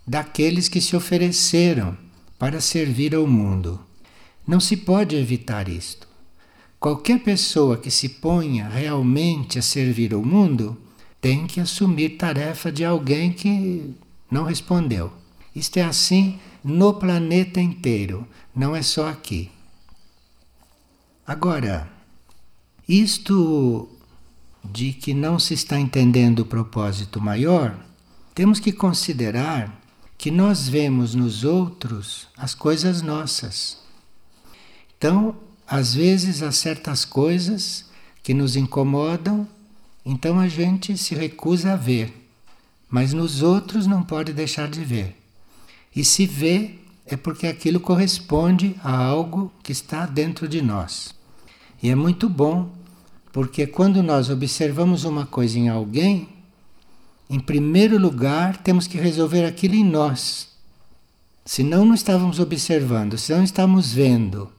daqueles 0.04 0.68
que 0.68 0.80
se 0.80 0.96
ofereceram 0.96 2.03
para 2.38 2.60
servir 2.60 3.14
ao 3.14 3.26
mundo. 3.26 3.80
Não 4.46 4.60
se 4.60 4.76
pode 4.76 5.16
evitar 5.16 5.68
isto. 5.68 6.06
Qualquer 6.78 7.20
pessoa 7.20 7.78
que 7.78 7.90
se 7.90 8.08
ponha 8.08 8.68
realmente 8.68 9.58
a 9.58 9.62
servir 9.62 10.12
ao 10.12 10.22
mundo 10.22 10.76
tem 11.20 11.46
que 11.46 11.60
assumir 11.60 12.18
tarefa 12.18 12.70
de 12.70 12.84
alguém 12.84 13.32
que 13.32 13.94
não 14.30 14.44
respondeu. 14.44 15.10
Isto 15.56 15.78
é 15.78 15.82
assim 15.82 16.38
no 16.62 16.92
planeta 16.94 17.60
inteiro, 17.60 18.26
não 18.54 18.76
é 18.76 18.82
só 18.82 19.08
aqui. 19.08 19.50
Agora, 21.26 21.90
isto 22.86 23.88
de 24.62 24.92
que 24.92 25.14
não 25.14 25.38
se 25.38 25.54
está 25.54 25.78
entendendo 25.78 26.40
o 26.40 26.46
propósito 26.46 27.20
maior, 27.20 27.78
temos 28.34 28.60
que 28.60 28.72
considerar 28.72 29.80
que 30.16 30.30
nós 30.30 30.68
vemos 30.68 31.14
nos 31.14 31.44
outros 31.44 32.28
as 32.36 32.54
coisas 32.54 33.02
nossas. 33.02 33.78
Então, 34.96 35.36
às 35.66 35.94
vezes 35.94 36.42
há 36.42 36.52
certas 36.52 37.04
coisas 37.04 37.84
que 38.22 38.32
nos 38.32 38.56
incomodam, 38.56 39.46
então 40.04 40.38
a 40.38 40.48
gente 40.48 40.96
se 40.96 41.14
recusa 41.14 41.72
a 41.72 41.76
ver, 41.76 42.12
mas 42.88 43.12
nos 43.12 43.42
outros 43.42 43.86
não 43.86 44.02
pode 44.02 44.32
deixar 44.32 44.68
de 44.68 44.84
ver. 44.84 45.16
E 45.94 46.04
se 46.04 46.26
vê, 46.26 46.78
é 47.06 47.16
porque 47.16 47.46
aquilo 47.46 47.78
corresponde 47.78 48.76
a 48.82 48.96
algo 48.96 49.52
que 49.62 49.72
está 49.72 50.06
dentro 50.06 50.48
de 50.48 50.62
nós. 50.62 51.14
E 51.82 51.90
é 51.90 51.94
muito 51.94 52.28
bom, 52.28 52.72
porque 53.32 53.66
quando 53.66 54.02
nós 54.02 54.30
observamos 54.30 55.04
uma 55.04 55.26
coisa 55.26 55.58
em 55.58 55.68
alguém, 55.68 56.28
em 57.28 57.40
primeiro 57.40 57.98
lugar 57.98 58.58
temos 58.58 58.86
que 58.86 58.98
resolver 58.98 59.44
aquilo 59.44 59.74
em 59.74 59.84
nós. 59.84 60.48
Senão 61.44 61.84
não 61.84 61.94
estávamos 61.94 62.38
observando, 62.38 63.18
senão 63.18 63.42
estamos 63.42 63.92
vendo. 63.92 64.50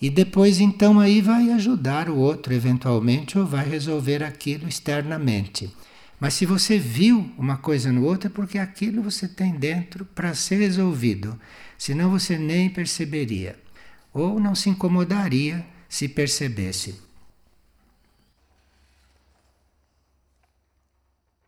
E 0.00 0.10
depois 0.10 0.60
então 0.60 1.00
aí 1.00 1.20
vai 1.20 1.50
ajudar 1.52 2.08
o 2.08 2.16
outro 2.16 2.52
eventualmente 2.52 3.38
ou 3.38 3.46
vai 3.46 3.66
resolver 3.66 4.22
aquilo 4.22 4.68
externamente. 4.68 5.74
Mas 6.20 6.34
se 6.34 6.46
você 6.46 6.78
viu 6.78 7.30
uma 7.36 7.56
coisa 7.56 7.92
no 7.92 8.04
outro 8.04 8.28
é 8.28 8.30
porque 8.30 8.58
aquilo 8.58 9.02
você 9.02 9.28
tem 9.28 9.54
dentro 9.54 10.04
para 10.04 10.34
ser 10.34 10.56
resolvido. 10.56 11.38
Senão 11.78 12.10
você 12.10 12.38
nem 12.38 12.68
perceberia 12.70 13.56
ou 14.12 14.40
não 14.40 14.54
se 14.54 14.70
incomodaria 14.70 15.64
se 15.88 16.08
percebesse. 16.08 17.05